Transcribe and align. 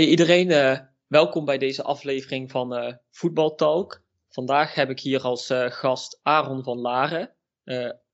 Hey 0.00 0.08
iedereen, 0.08 0.50
uh, 0.50 0.78
welkom 1.06 1.44
bij 1.44 1.58
deze 1.58 1.82
aflevering 1.82 2.50
van 2.50 2.76
uh, 2.76 2.92
Voetbaltalk. 3.10 4.02
Vandaag 4.28 4.74
heb 4.74 4.90
ik 4.90 5.00
hier 5.00 5.20
als 5.20 5.50
uh, 5.50 5.70
gast 5.70 6.20
Aaron 6.22 6.62
van 6.62 6.78
Laren. 6.78 7.34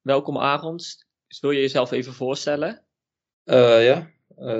welkom 0.00 0.38
Aaron, 0.38 0.78
wil 1.40 1.50
je 1.50 1.60
jezelf 1.60 1.90
even 1.90 2.12
voorstellen? 2.12 2.84
ja, 3.44 4.10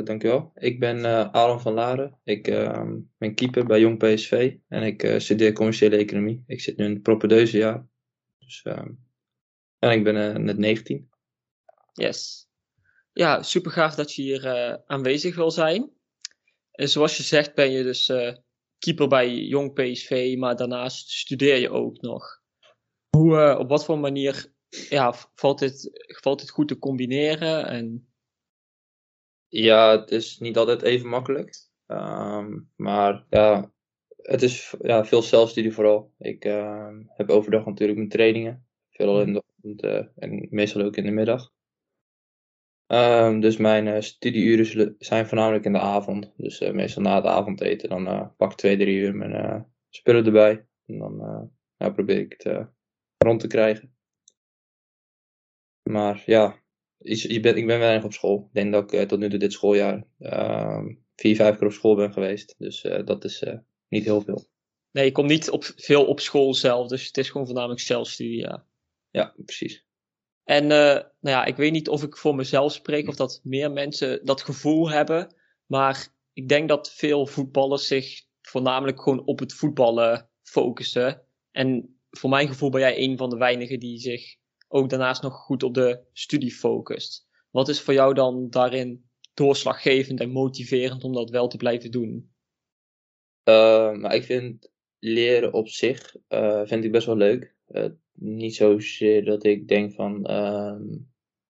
dankjewel. 0.05 0.51
Ik 0.55 0.81
ben 0.81 1.05
Aaron 1.33 1.61
van 1.61 1.73
Laren. 1.73 2.19
Ik 2.25 2.49
ehm, 2.49 2.99
ben 3.19 3.35
keeper 3.35 3.67
bij 3.67 3.81
Jong 3.81 3.99
PSV 3.99 4.57
en 4.69 4.83
ik 4.83 5.15
studeer 5.19 5.53
commerciële 5.53 5.97
economie. 5.97 6.45
Ik 6.47 6.61
zit 6.61 6.77
nu 6.77 6.85
in 6.85 6.93
het 6.93 7.03
propedeuse 7.03 7.57
jaar. 7.57 7.87
Dus, 8.39 8.63
ehm, 8.63 8.91
en 9.79 9.91
ik 9.91 10.05
ben 10.05 10.45
net 10.45 10.59
19. 10.59 11.11
Yes. 11.93 12.49
Ja, 13.13 13.43
super 13.43 13.71
gaaf 13.71 13.95
dat 13.95 14.15
je 14.15 14.23
hier 14.23 14.83
aanwezig 14.87 15.37
wil 15.37 15.51
zijn. 15.51 15.95
En 16.77 16.89
zoals 16.89 17.17
je 17.17 17.23
zegt 17.23 17.55
ben 17.55 17.71
je 17.71 17.83
dus 17.83 18.09
uh, 18.09 18.33
keeper 18.79 19.09
bij 19.09 19.35
Jong 19.35 19.73
PSV, 19.73 20.35
maar 20.39 20.57
daarnaast 20.57 21.11
studeer 21.11 21.57
je 21.57 21.71
ook 21.71 22.01
nog. 22.01 22.41
Hoe, 23.17 23.37
uh, 23.37 23.59
op 23.59 23.69
wat 23.69 23.85
voor 23.85 23.99
manier 23.99 24.53
ja, 24.89 25.15
valt, 25.35 25.59
dit, 25.59 25.91
valt 26.23 26.41
dit 26.41 26.51
goed 26.51 26.69
te 26.69 26.79
combineren? 26.79 27.67
En... 27.67 28.09
Ja, 29.49 30.01
het 30.01 30.11
is 30.11 30.39
niet 30.39 30.57
altijd 30.57 30.83
even 30.83 31.09
makkelijk. 31.09 31.65
Um, 31.87 32.71
maar 32.77 33.27
ja, 33.31 33.73
het 34.17 34.43
is 34.43 34.75
ja, 34.81 35.05
veel 35.05 35.23
zelfstudie 35.23 35.73
vooral. 35.73 36.13
Ik 36.19 36.45
uh, 36.45 36.89
heb 37.07 37.31
overdag 37.31 37.67
natuurlijk 37.67 37.99
mijn 37.99 38.11
trainingen. 38.11 38.67
Veelal 38.91 39.21
in 39.21 39.33
de 39.33 39.43
ochtend 39.47 39.85
uh, 39.85 40.07
en 40.17 40.47
meestal 40.51 40.83
ook 40.83 40.97
in 40.97 41.05
de 41.05 41.11
middag. 41.11 41.55
Um, 42.89 43.41
dus 43.41 43.57
mijn 43.57 43.87
uh, 43.87 44.01
studieuren 44.01 44.95
zijn 44.99 45.27
voornamelijk 45.27 45.65
in 45.65 45.73
de 45.73 45.79
avond. 45.79 46.33
Dus 46.37 46.61
uh, 46.61 46.71
meestal 46.71 47.03
na 47.03 47.17
het 47.17 47.25
avondeten. 47.25 47.89
Dan 47.89 48.09
uh, 48.09 48.27
pak 48.37 48.51
ik 48.51 48.57
twee, 48.57 48.77
drie 48.77 48.97
uur 48.97 49.15
mijn 49.15 49.67
spullen 49.89 50.25
erbij. 50.25 50.67
En 50.87 50.99
dan 50.99 51.51
ja, 51.77 51.91
probeer 51.91 52.19
ik 52.19 52.35
het 52.39 52.69
rond 53.17 53.41
te 53.41 53.47
krijgen. 53.47 53.97
Maar 55.91 56.23
ja, 56.27 56.63
je 56.99 57.41
ben, 57.41 57.57
ik 57.57 57.67
ben 57.67 57.79
weinig 57.79 58.05
op 58.05 58.13
school. 58.13 58.45
Ik 58.47 58.55
denk 58.55 58.73
dat 58.73 58.93
ik 58.93 59.09
tot 59.09 59.19
nu 59.19 59.31
toe 59.31 59.39
dit 59.39 59.53
schooljaar 59.53 60.07
ehm, 60.19 60.95
vier, 61.17 61.37
vijf 61.37 61.57
keer 61.57 61.67
op 61.67 61.73
school 61.73 61.95
ben 61.95 62.13
geweest. 62.13 62.55
Dus 62.59 62.81
dat 63.05 63.25
is 63.25 63.45
niet 63.89 64.05
heel 64.05 64.21
veel. 64.21 64.47
Nee, 64.91 65.05
je 65.05 65.13
komt 65.13 65.29
niet 65.29 65.51
op, 65.51 65.65
veel 65.77 66.07
op 66.07 66.21
school 66.21 66.55
zelf. 66.55 66.89
Dus 66.89 67.07
het 67.07 67.17
is 67.17 67.31
gewoon 67.31 67.47
voornamelijk 67.47 67.81
zelfstudie, 67.81 68.39
ja. 68.39 68.67
Ja, 69.11 69.35
precies. 69.45 69.86
En 70.47 70.63
uh, 70.63 70.71
nou 70.71 71.09
ja, 71.21 71.45
ik 71.45 71.57
weet 71.57 71.73
niet 71.73 71.89
of 71.89 72.03
ik 72.03 72.17
voor 72.17 72.35
mezelf 72.35 72.73
spreek 72.73 73.09
of 73.09 73.17
dat 73.17 73.41
meer 73.43 73.73
mensen 73.73 74.25
dat 74.25 74.43
gevoel 74.43 74.91
hebben. 74.91 75.35
Maar 75.67 76.09
ik 76.33 76.49
denk 76.49 76.69
dat 76.69 76.93
veel 76.93 77.27
voetballers 77.27 77.87
zich 77.87 78.23
voornamelijk 78.43 79.03
gewoon 79.03 79.25
op 79.25 79.39
het 79.39 79.53
voetballen 79.53 80.29
focussen. 80.43 81.23
En 81.51 81.99
voor 82.11 82.31
mijn 82.31 82.49
gevoel 82.49 82.71
ben 82.71 82.81
jij 82.81 82.99
een 82.99 83.17
van 83.17 83.31
de 83.31 83.37
weinigen 83.37 83.81
die 83.81 83.99
zich 83.99 84.37
ook 84.69 84.89
daarnaast 84.89 85.23
nog 85.23 85.35
goed 85.35 85.63
op 85.63 85.75
de 85.75 86.01
studie 86.13 86.53
focust. 86.53 87.29
Wat 87.51 87.69
is 87.69 87.81
voor 87.81 87.95
jou 87.95 88.15
dan 88.15 88.51
daarin 88.51 89.09
doorslaggevend 89.35 90.21
en 90.21 90.31
motiverend 90.31 91.05
om 91.05 91.13
dat 91.13 91.31
wel 91.31 91.49
te 91.49 91.57
blijven 91.57 91.91
doen? 91.91 92.35
Maar 94.01 94.15
ik 94.15 94.25
vind 94.25 94.71
leren 94.99 95.53
op 95.53 95.69
zich 95.69 96.17
uh, 96.29 96.63
vind 96.65 96.85
ik 96.85 96.93
best 96.93 97.07
wel 97.07 97.17
leuk 97.17 97.55
niet 98.17 98.55
zozeer 98.55 99.25
dat 99.25 99.45
ik 99.45 99.69
denk 99.69 99.93
van. 99.93 100.31
Uh, 100.31 100.77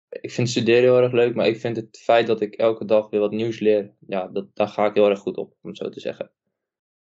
ik 0.10 0.32
vind 0.32 0.50
studeren 0.50 0.82
heel 0.82 1.02
erg 1.02 1.12
leuk, 1.12 1.36
maar 1.36 1.48
ik 1.48 1.60
vind 1.60 1.76
het 1.76 1.98
feit 1.98 2.28
dat 2.28 2.42
ik 2.42 2.54
elke 2.54 2.86
dag 2.86 3.10
weer 3.10 3.20
wat 3.20 3.32
nieuws 3.32 3.60
leer, 3.60 3.94
ja, 4.08 4.28
dat, 4.28 4.56
daar 4.56 4.68
ga 4.68 4.86
ik 4.86 4.94
heel 4.94 5.10
erg 5.10 5.20
goed 5.20 5.38
op, 5.38 5.56
om 5.62 5.70
het 5.70 5.78
zo 5.78 5.90
te 5.90 6.00
zeggen. 6.00 6.32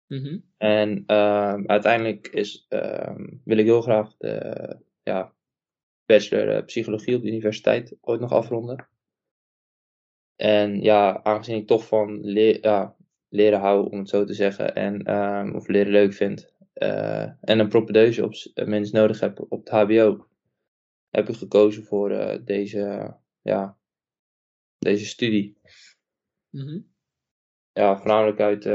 Mm 0.08 0.44
En 0.58 1.04
uh, 1.08 1.54
uiteindelijk 1.66 2.28
is, 2.28 2.66
uh, 2.70 3.16
wil 3.44 3.58
ik 3.58 3.66
heel 3.66 3.82
graag 3.82 4.18
de 4.18 4.78
ja, 5.04 5.34
bachelor 6.06 6.56
uh, 6.56 6.66
psychologie 6.66 7.16
op 7.16 7.22
de 7.22 7.28
universiteit 7.28 7.96
ooit 8.02 8.20
nog 8.20 8.32
afronden. 8.32 8.88
En 10.36 10.82
ja, 10.82 11.24
aangezien 11.24 11.58
ik 11.58 11.68
toch 11.68 11.86
van 11.86 12.22
leer, 12.22 12.62
ja, 12.62 12.96
leren 13.30 13.60
hou, 13.60 13.90
om 13.90 14.00
het 14.00 14.10
zo 14.10 14.26
te 14.26 14.34
zeggen, 14.34 14.76
en, 14.76 15.04
ehm, 15.04 15.56
of 15.56 15.68
leren 15.68 15.92
leuk 15.92 16.14
vind, 16.14 16.51
uh, 16.74 17.22
en 17.22 17.60
een 17.60 17.70
propedeuse 17.70 18.24
op 18.24 18.34
mens 18.68 18.92
nodig 18.92 19.20
heb 19.20 19.46
op 19.50 19.60
het 19.60 19.70
HBO, 19.70 20.28
heb 21.10 21.30
ik 21.30 21.36
gekozen 21.36 21.84
voor 21.84 22.12
uh, 22.12 22.36
deze, 22.46 23.16
ja, 23.42 23.78
deze 24.78 25.06
studie. 25.06 25.58
Mm 26.50 26.90
Ja, 27.74 27.98
voornamelijk 27.98 28.40
uit, 28.40 28.66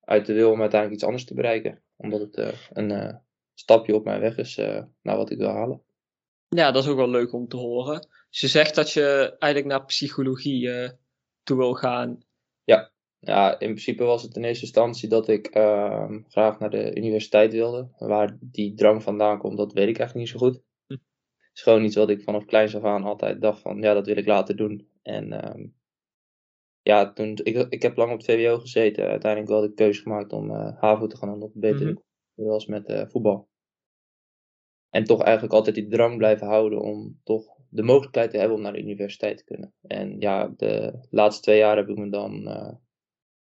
uit 0.00 0.26
de 0.26 0.32
wil 0.32 0.50
om 0.50 0.60
uiteindelijk 0.60 0.92
iets 0.92 1.04
anders 1.04 1.24
te 1.24 1.34
bereiken. 1.34 1.82
Omdat 1.96 2.20
het 2.20 2.68
een 2.72 3.20
stapje 3.54 3.94
op 3.94 4.04
mijn 4.04 4.20
weg 4.20 4.36
is 4.36 4.56
naar 5.02 5.16
wat 5.16 5.30
ik 5.30 5.38
wil 5.38 5.48
halen. 5.48 5.82
Ja, 6.48 6.70
dat 6.70 6.82
is 6.82 6.88
ook 6.88 6.96
wel 6.96 7.10
leuk 7.10 7.32
om 7.32 7.48
te 7.48 7.56
horen. 7.56 8.08
Dus 8.30 8.40
je 8.40 8.48
zegt 8.48 8.74
dat 8.74 8.92
je 8.92 9.36
eigenlijk 9.38 9.72
naar 9.72 9.84
psychologie 9.84 10.70
toe 11.42 11.56
wil 11.56 11.74
gaan. 11.74 12.22
Ja. 13.18 13.50
In 13.50 13.68
principe 13.68 14.04
was 14.04 14.22
het 14.22 14.36
in 14.36 14.44
eerste 14.44 14.64
instantie 14.64 15.08
dat 15.08 15.28
ik 15.28 15.56
uh, 15.56 16.10
graag 16.28 16.58
naar 16.58 16.70
de 16.70 16.96
universiteit 16.96 17.52
wilde. 17.52 17.88
Waar 17.98 18.38
die 18.40 18.74
drang 18.74 19.02
vandaan 19.02 19.38
komt, 19.38 19.56
dat 19.56 19.72
weet 19.72 19.88
ik 19.88 19.98
eigenlijk 19.98 20.30
niet 20.30 20.40
zo 20.40 20.46
goed. 20.46 20.62
Hm. 20.86 20.92
Het 20.92 21.56
is 21.56 21.62
gewoon 21.62 21.84
iets 21.84 21.96
wat 21.96 22.10
ik 22.10 22.22
vanaf 22.22 22.44
kleins 22.44 22.76
af 22.76 22.84
aan 22.84 23.04
altijd 23.04 23.40
dacht 23.40 23.60
van, 23.60 23.80
ja, 23.80 23.94
dat 23.94 24.06
wil 24.06 24.16
ik 24.16 24.26
later 24.26 24.56
doen. 24.56 24.88
En 25.02 25.50
um, 25.50 25.76
ja, 26.82 27.12
toen, 27.12 27.38
ik, 27.42 27.66
ik 27.68 27.82
heb 27.82 27.96
lang 27.96 28.12
op 28.12 28.16
het 28.16 28.26
VWO 28.26 28.58
gezeten. 28.58 29.06
Uiteindelijk 29.08 29.50
wel 29.50 29.60
de 29.60 29.74
keuze 29.74 30.02
gemaakt 30.02 30.32
om 30.32 30.50
uh, 30.50 30.80
HAVO 30.80 31.06
te 31.06 31.16
gaan 31.16 31.32
omdat 31.32 31.52
het 31.52 31.60
beter 31.60 31.86
mm 31.86 32.02
-hmm. 32.34 32.46
was 32.46 32.66
met 32.66 32.88
uh, 32.88 33.06
voetbal. 33.06 33.48
En 34.90 35.04
toch 35.04 35.22
eigenlijk 35.22 35.54
altijd 35.54 35.74
die 35.74 35.88
drang 35.88 36.16
blijven 36.16 36.46
houden 36.46 36.80
om 36.80 37.20
toch 37.24 37.56
de 37.68 37.82
mogelijkheid 37.82 38.30
te 38.30 38.38
hebben 38.38 38.56
om 38.56 38.62
naar 38.62 38.72
de 38.72 38.82
universiteit 38.82 39.38
te 39.38 39.44
kunnen. 39.44 39.74
En 39.80 40.20
ja, 40.20 40.52
de 40.56 40.98
laatste 41.10 41.42
twee 41.42 41.58
jaar 41.58 41.76
heb 41.76 41.88
ik 41.88 41.96
me 41.96 42.10
dan 42.10 42.48
uh, 42.48 42.74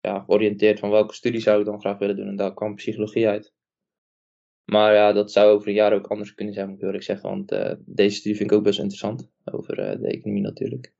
ja, 0.02 0.20
georiënteerd 0.20 0.78
van 0.78 0.90
welke 0.90 1.14
studie 1.14 1.40
zou 1.40 1.60
ik 1.60 1.66
dan 1.66 1.80
graag 1.80 1.98
willen 1.98 2.16
doen. 2.16 2.28
En 2.28 2.36
daar 2.36 2.54
kwam 2.54 2.74
psychologie 2.74 3.28
uit. 3.28 3.52
Maar 4.64 4.94
ja, 4.94 5.12
dat 5.12 5.32
zou 5.32 5.52
over 5.52 5.68
een 5.68 5.74
jaar 5.74 5.92
ook 5.92 6.06
anders 6.06 6.34
kunnen 6.34 6.54
zijn, 6.54 6.68
moet 6.68 6.78
ik 6.78 6.84
eerlijk 6.84 7.04
zeggen. 7.04 7.28
Want 7.28 7.52
uh, 7.52 7.72
deze 7.84 8.16
studie 8.16 8.36
vind 8.36 8.50
ik 8.50 8.56
ook 8.56 8.64
best 8.64 8.78
interessant. 8.78 9.30
Over 9.44 9.78
uh, 9.78 10.00
de 10.00 10.06
economie 10.06 10.42
natuurlijk. 10.42 10.92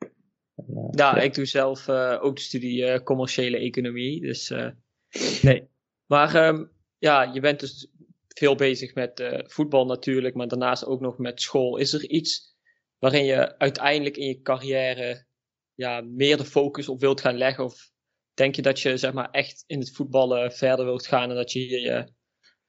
En, 0.56 0.66
uh, 0.68 0.88
ja, 0.90 1.16
ja, 1.16 1.22
ik 1.22 1.34
doe 1.34 1.44
zelf 1.44 1.88
ook 2.20 2.36
de 2.36 2.42
studie 2.42 3.02
commerciële 3.02 3.56
economie. 3.56 4.20
Dus 4.20 4.48
nee. 5.42 5.68
Maar 6.06 6.48
um, 6.48 6.70
ja, 6.98 7.22
je 7.22 7.40
bent 7.40 7.60
dus 7.60 7.90
veel 8.28 8.54
bezig 8.54 8.94
met 8.94 9.42
voetbal 9.46 9.86
natuurlijk. 9.86 10.34
Maar 10.34 10.48
daarnaast 10.48 10.86
ook 10.86 11.00
nog 11.00 11.18
met 11.18 11.40
school. 11.40 11.76
Is 11.76 11.92
er 11.92 12.08
iets 12.08 12.56
waarin 12.98 13.24
je 13.24 13.58
uiteindelijk 13.58 14.16
in 14.16 14.26
je 14.26 14.42
carrière 14.42 15.26
ja, 15.74 16.00
meer 16.00 16.36
de 16.36 16.44
focus 16.44 16.88
op 16.88 17.00
wilt 17.00 17.20
gaan 17.20 17.36
leggen? 17.36 17.64
Of 17.64 17.92
Denk 18.34 18.54
je 18.54 18.62
dat 18.62 18.80
je 18.80 18.96
zeg 18.96 19.12
maar, 19.12 19.30
echt 19.30 19.64
in 19.66 19.78
het 19.78 19.92
voetballen 19.92 20.52
verder 20.52 20.84
wilt 20.84 21.06
gaan 21.06 21.30
en 21.30 21.36
dat 21.36 21.52
je 21.52 21.58
hier 21.58 21.80
je 21.80 22.12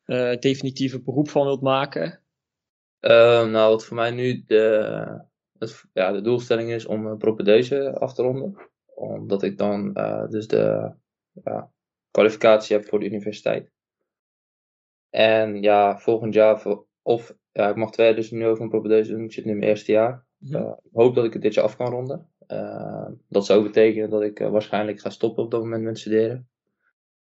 uh, 0.05 0.39
definitieve 0.39 1.01
beroep 1.01 1.29
van 1.29 1.45
wilt 1.45 1.61
maken? 1.61 2.23
Uh, 3.01 3.49
nou, 3.49 3.69
wat 3.69 3.85
voor 3.85 3.95
mij 3.95 4.11
nu 4.11 4.43
de, 4.45 5.25
het, 5.57 5.83
ja, 5.93 6.11
de 6.11 6.21
doelstelling 6.21 6.71
is 6.71 6.85
om 6.85 7.05
een 7.05 7.17
propedeuse 7.17 7.99
af 7.99 8.13
te 8.13 8.21
ronden. 8.21 8.71
Omdat 8.95 9.43
ik 9.43 9.57
dan 9.57 9.91
uh, 9.93 10.27
dus 10.27 10.47
de 10.47 10.93
ja, 11.43 11.71
kwalificatie 12.11 12.75
heb 12.75 12.85
voor 12.85 12.99
de 12.99 13.05
universiteit. 13.05 13.71
En 15.09 15.61
ja, 15.61 15.97
volgend 15.97 16.33
jaar, 16.33 16.65
of 17.01 17.35
ja, 17.51 17.69
ik 17.69 17.75
mag 17.75 17.91
twee 17.91 18.15
dus 18.15 18.31
nu 18.31 18.45
over 18.47 18.63
een 18.63 18.69
propedeuse 18.69 19.11
doen. 19.11 19.23
Ik 19.23 19.33
zit 19.33 19.45
nu 19.45 19.51
in 19.51 19.57
mijn 19.57 19.69
eerste 19.69 19.91
jaar. 19.91 20.25
Mm 20.37 20.53
-hmm. 20.53 20.79
ik 20.83 20.91
hoop 20.93 21.15
dat 21.15 21.25
ik 21.25 21.33
het 21.33 21.41
dit 21.41 21.53
jaar 21.53 21.65
af 21.65 21.75
kan 21.75 21.91
ronden. 21.91 22.32
Uh, 22.53 23.07
dat 23.27 23.45
zou 23.45 23.63
betekenen 23.63 24.09
dat 24.09 24.21
ik 24.21 24.39
uh, 24.39 24.49
waarschijnlijk 24.49 24.99
ga 24.99 25.09
stoppen 25.09 25.43
op 25.43 25.51
dat 25.51 25.61
moment 25.61 25.83
met 25.83 25.99
studeren. 25.99 26.49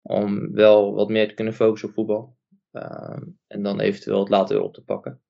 Om 0.02 0.52
wel 0.52 0.94
wat 0.94 1.08
meer 1.08 1.28
te 1.28 1.34
kunnen 1.34 1.54
focussen 1.54 1.88
op 1.88 1.94
voetbal. 1.94 2.36
Uh, 2.72 3.18
en 3.46 3.62
dan 3.62 3.80
eventueel 3.80 4.18
het 4.18 4.28
later 4.28 4.56
weer 4.56 4.64
op 4.64 4.74
te 4.74 4.82
pakken. 4.82 5.20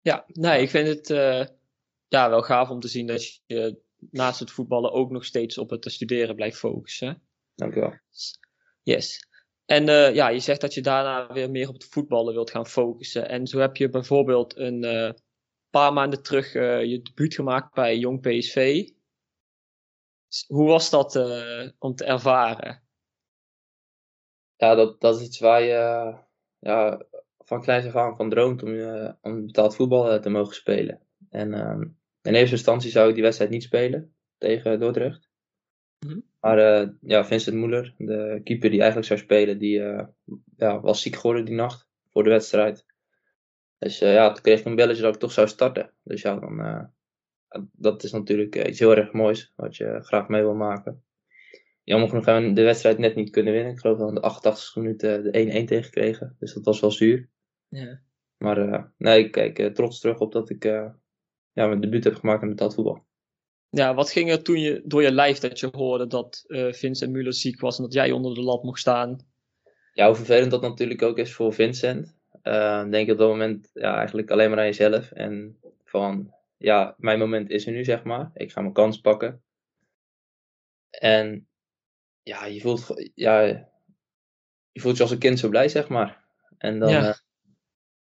Ja, 0.00 0.24
nee, 0.26 0.62
ik 0.62 0.70
vind 0.70 0.88
het 0.88 1.10
eh, 1.10 1.46
ja, 2.08 2.30
wel 2.30 2.42
gaaf 2.42 2.70
om 2.70 2.80
te 2.80 2.88
zien 2.88 3.06
dat 3.06 3.42
je 3.46 3.80
naast 4.10 4.40
het 4.40 4.50
voetballen 4.50 4.92
ook 4.92 5.10
nog 5.10 5.24
steeds 5.24 5.58
op 5.58 5.70
het 5.70 5.92
studeren 5.92 6.34
blijft 6.34 6.58
focussen. 6.58 7.22
Dankjewel. 7.54 7.94
Yes. 8.82 9.28
En 9.64 9.84
ja, 10.14 10.28
je 10.28 10.38
zegt 10.38 10.60
dat 10.60 10.74
je 10.74 10.82
daarna 10.82 11.32
weer 11.32 11.50
meer 11.50 11.68
op 11.68 11.74
het 11.74 11.84
voetballen 11.84 12.34
wilt 12.34 12.50
gaan 12.50 12.66
focussen. 12.66 13.28
En 13.28 13.46
zo 13.46 13.58
heb 13.58 13.76
je 13.76 13.88
bijvoorbeeld 13.88 14.56
een 14.56 15.14
paar 15.76 15.92
maanden 15.92 16.22
terug 16.22 16.54
uh, 16.54 16.84
je 16.84 17.02
debuut 17.02 17.34
gemaakt 17.34 17.74
bij 17.74 17.98
Jong 17.98 18.20
PSV. 18.20 18.88
Hoe 20.46 20.68
was 20.68 20.90
dat 20.90 21.14
uh, 21.14 21.68
om 21.78 21.94
te 21.94 22.04
ervaren? 22.04 22.82
Ja, 24.56 24.74
dat, 24.74 25.00
dat 25.00 25.20
is 25.20 25.26
iets 25.26 25.38
waar 25.38 25.62
je 25.62 26.14
ja, 26.58 27.06
van 27.38 27.60
kleins 27.60 27.86
af 27.86 27.96
aan 27.96 28.16
van 28.16 28.30
droomt 28.30 28.62
om, 28.62 28.68
uh, 28.68 29.12
om 29.20 29.46
betaald 29.46 29.76
voetbal 29.76 30.20
te 30.20 30.28
mogen 30.28 30.54
spelen. 30.54 31.00
En 31.30 31.68
um, 31.68 31.98
in 32.22 32.34
eerste 32.34 32.54
instantie 32.54 32.90
zou 32.90 33.08
ik 33.08 33.14
die 33.14 33.22
wedstrijd 33.22 33.50
niet 33.50 33.62
spelen 33.62 34.14
tegen 34.38 34.80
Dordrecht. 34.80 35.28
Mm 35.98 36.10
-hmm. 36.10 36.24
Maar 36.40 36.82
uh, 36.82 36.88
ja, 37.00 37.24
Vincent 37.24 37.56
Moeller, 37.56 37.94
de 37.98 38.40
keeper 38.44 38.70
die 38.70 38.78
eigenlijk 38.78 39.08
zou 39.08 39.20
spelen, 39.20 39.58
die 39.58 39.78
uh, 39.78 40.04
ja, 40.56 40.80
was 40.80 41.02
ziek 41.02 41.16
geworden 41.16 41.44
die 41.44 41.54
nacht 41.54 41.88
voor 42.12 42.22
de 42.22 42.30
wedstrijd. 42.30 42.84
Dus 43.78 44.02
uh, 44.02 44.12
ja, 44.12 44.32
toen 44.32 44.42
kreeg 44.42 44.58
ik 44.58 44.64
een 44.64 44.74
belletje 44.74 45.02
dat 45.02 45.14
ik 45.14 45.20
toch 45.20 45.32
zou 45.32 45.48
starten. 45.48 45.90
Dus 46.02 46.22
ja, 46.22 46.34
dan, 46.34 46.90
dat 47.72 48.02
is 48.02 48.12
natuurlijk 48.12 48.66
iets 48.68 48.78
heel 48.78 48.96
erg 48.96 49.12
moois, 49.12 49.52
wat 49.56 49.76
je 49.76 49.98
graag 50.00 50.28
mee 50.28 50.42
wil 50.42 50.54
maken. 50.54 51.04
Jammer 51.82 52.08
genoeg 52.08 52.24
hebben 52.24 52.48
we 52.48 52.52
de 52.52 52.62
wedstrijd 52.62 52.98
net 52.98 53.14
niet 53.14 53.30
kunnen 53.30 53.52
winnen. 53.52 53.72
Ik 53.72 53.78
geloof 53.78 53.98
dat 53.98 54.08
we 54.08 54.14
in 54.14 54.20
de 54.20 54.26
88 54.26 54.76
minuten 54.76 55.22
de 55.22 55.62
1-1 55.62 55.66
tegenkregen. 55.66 56.36
Dus 56.38 56.54
dat 56.54 56.64
was 56.64 56.80
wel 56.80 56.90
zuur. 56.90 57.28
Ja. 57.68 58.00
Maar 58.36 58.92
nee, 58.98 59.24
ik 59.24 59.32
kijk 59.32 59.74
trots 59.74 60.00
terug 60.00 60.18
op 60.18 60.32
dat 60.32 60.50
ik 60.50 60.64
ja, 60.64 61.66
mijn 61.66 61.80
debuut 61.80 62.04
heb 62.04 62.14
gemaakt 62.14 62.42
in 62.42 62.48
betaald 62.48 62.74
voetbal. 62.74 63.04
Ja, 63.70 63.94
wat 63.94 64.10
ging 64.10 64.30
er 64.30 64.42
toen 64.42 64.60
je 64.60 64.82
door 64.84 65.02
je 65.02 65.12
lijf 65.12 65.38
dat 65.38 65.60
je 65.60 65.68
hoorde 65.70 66.06
dat 66.06 66.44
uh, 66.46 66.72
Vincent 66.72 67.12
Muller 67.12 67.34
ziek 67.34 67.60
was 67.60 67.76
en 67.76 67.82
dat 67.82 67.92
jij 67.92 68.10
onder 68.10 68.34
de 68.34 68.42
lat 68.42 68.62
mocht 68.62 68.80
staan? 68.80 69.18
Ja, 69.92 70.06
hoe 70.06 70.16
vervelend 70.16 70.50
dat 70.50 70.62
natuurlijk 70.62 71.02
ook 71.02 71.18
is 71.18 71.32
voor 71.32 71.52
Vincent. 71.52 72.15
Uh, 72.46 72.88
denk 72.90 73.10
op 73.10 73.18
dat 73.18 73.28
moment 73.28 73.70
ja, 73.72 73.96
eigenlijk 73.96 74.30
alleen 74.30 74.50
maar 74.50 74.58
aan 74.58 74.64
jezelf. 74.64 75.12
En 75.12 75.58
van, 75.84 76.34
ja, 76.56 76.94
mijn 76.98 77.18
moment 77.18 77.50
is 77.50 77.66
er 77.66 77.72
nu, 77.72 77.84
zeg 77.84 78.04
maar. 78.04 78.30
Ik 78.34 78.52
ga 78.52 78.60
mijn 78.60 78.72
kans 78.72 79.00
pakken. 79.00 79.42
En 80.90 81.48
ja, 82.22 82.44
je 82.44 82.60
voelt, 82.60 83.10
ja, 83.14 83.40
je 84.72 84.80
voelt 84.80 84.96
je 84.96 85.02
als 85.02 85.12
een 85.12 85.18
kind 85.18 85.38
zo 85.38 85.48
blij, 85.48 85.68
zeg 85.68 85.88
maar. 85.88 86.24
En 86.58 86.78
dan, 86.78 86.90
ja. 86.90 87.08
Uh, 87.08 87.14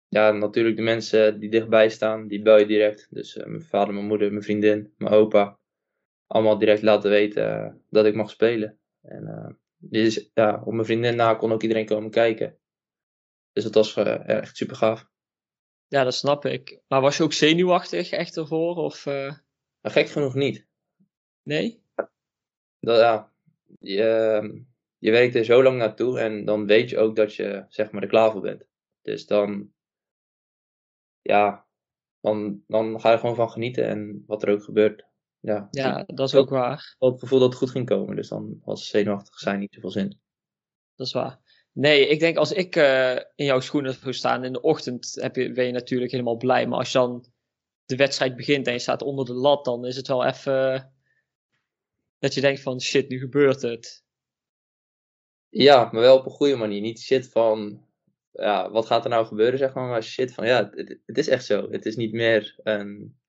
ja, 0.07 0.31
natuurlijk 0.31 0.75
de 0.75 0.81
mensen 0.81 1.39
die 1.39 1.50
dichtbij 1.50 1.89
staan, 1.89 2.27
die 2.27 2.42
bel 2.42 2.57
je 2.57 2.66
direct. 2.66 3.07
Dus 3.10 3.38
uh, 3.38 3.45
mijn 3.45 3.62
vader, 3.62 3.94
mijn 3.94 4.06
moeder, 4.06 4.31
mijn 4.31 4.44
vriendin, 4.44 4.94
mijn 4.98 5.13
opa. 5.13 5.60
Allemaal 6.27 6.57
direct 6.57 6.81
laten 6.81 7.10
weten 7.10 7.66
uh, 7.66 7.74
dat 7.89 8.06
ik 8.06 8.16
mag 8.16 8.30
spelen. 8.30 8.80
En 9.01 9.60
dus, 9.77 10.31
ja, 10.34 10.62
op 10.66 10.74
mijn 10.74 10.86
vriendin 10.86 11.16
na 11.16 11.34
kon 11.34 11.51
ook 11.51 11.62
iedereen 11.62 11.86
komen 11.86 12.12
kijken. 12.12 12.60
Dus 13.51 13.63
dat 13.63 13.74
was 13.74 13.95
echt 13.95 14.57
super 14.57 14.75
gaaf. 14.75 15.09
Ja, 15.88 16.03
dat 16.03 16.13
snap 16.13 16.45
ik. 16.45 16.81
Maar 16.88 17.01
was 17.01 17.18
je 17.18 17.24
ook 17.24 17.33
zenuwachtig 17.33 18.12
echt 18.12 18.38
ervoor? 18.38 18.75
Of, 18.75 19.06
nou, 19.06 19.33
gek 19.81 20.09
genoeg 20.09 20.33
niet. 20.33 20.68
Nee? 21.44 21.83
Dat, 22.80 23.00
ja, 23.00 23.33
je, 23.80 24.03
ehm, 24.03 24.59
je 24.98 25.12
werkt 25.12 25.36
er 25.36 25.45
zo 25.45 25.63
lang 25.63 25.77
naartoe 25.77 26.19
en 26.19 26.45
dan 26.45 26.65
weet 26.65 26.89
je 26.89 26.98
ook 26.98 27.15
dat 27.15 27.36
je 27.36 27.65
zeg 27.69 27.92
maar 27.92 28.01
er 28.01 28.07
klaar 28.07 28.31
voor 28.31 28.42
bent. 28.42 28.65
Dus 29.01 29.25
dan 29.25 29.74
ja, 31.21 31.68
dan, 32.19 32.63
dan 32.68 33.01
ga 33.01 33.12
je 33.12 33.18
gewoon 33.18 33.36
van 33.36 33.51
genieten 33.51 33.88
en 33.88 34.24
wat 34.27 34.44
er 34.44 34.53
ook 34.53 34.63
gebeurt. 34.63 35.06
Ja, 35.39 35.68
ja 35.71 36.03
dat 36.03 36.27
is 36.27 36.36
ook 36.36 36.50
waar. 36.50 36.95
Ik 37.00 37.09
het 37.12 37.19
gevoel 37.19 37.39
dat 37.39 37.50
het 37.50 37.57
goed 37.57 37.69
ging 37.69 37.86
komen, 37.86 38.15
dus 38.15 38.27
dan 38.27 38.62
was 38.63 38.88
zenuwachtig 38.88 39.38
zijn 39.38 39.59
niet 39.59 39.74
zoveel 39.74 39.92
zin. 39.92 40.19
Dat 40.95 41.07
is 41.07 41.13
waar. 41.13 41.39
Nee, 41.73 42.07
ik 42.07 42.19
denk 42.19 42.38
als 42.38 42.51
ik 42.51 42.75
uh, 42.75 43.15
in 43.15 43.45
jouw 43.45 43.59
schoenen 43.59 43.94
zou 43.94 44.13
staan 44.13 44.44
in 44.44 44.53
de 44.53 44.62
ochtend, 44.62 45.18
heb 45.21 45.35
je, 45.35 45.51
ben 45.51 45.65
je 45.65 45.71
natuurlijk 45.71 46.12
helemaal 46.12 46.38
blij. 46.38 46.68
Maar 46.68 46.77
als 46.77 46.91
je 46.91 46.97
dan 46.97 47.25
de 47.85 47.95
wedstrijd 47.95 48.35
begint 48.35 48.68
en 48.68 48.73
je 48.73 48.79
staat 48.79 49.01
onder 49.01 49.25
de 49.25 49.33
lat, 49.33 49.65
dan 49.65 49.85
is 49.85 49.95
het 49.95 50.07
wel 50.07 50.25
even 50.25 50.91
dat 52.19 52.33
je 52.33 52.41
denkt 52.41 52.62
van 52.62 52.81
shit, 52.81 53.09
nu 53.09 53.19
gebeurt 53.19 53.62
het. 53.62 54.03
Ja, 55.50 55.89
maar 55.91 56.01
wel 56.01 56.18
op 56.18 56.25
een 56.25 56.31
goede 56.31 56.56
manier. 56.56 56.81
Niet 56.81 57.00
shit 57.00 57.29
van 57.29 57.85
ja, 58.31 58.71
wat 58.71 58.85
gaat 58.85 59.03
er 59.03 59.09
nou 59.09 59.25
gebeuren, 59.25 59.59
zeg 59.59 59.74
maar. 59.74 59.88
Maar 59.88 60.03
shit, 60.03 60.33
van 60.33 60.45
ja, 60.45 60.69
het, 60.74 61.00
het, 61.06 61.17
is 61.17 61.27
echt 61.27 61.45
zo. 61.45 61.69
Het 61.71 61.85
is 61.85 61.95
niet 61.95 62.12
meer 62.12 62.56
een 62.63 63.19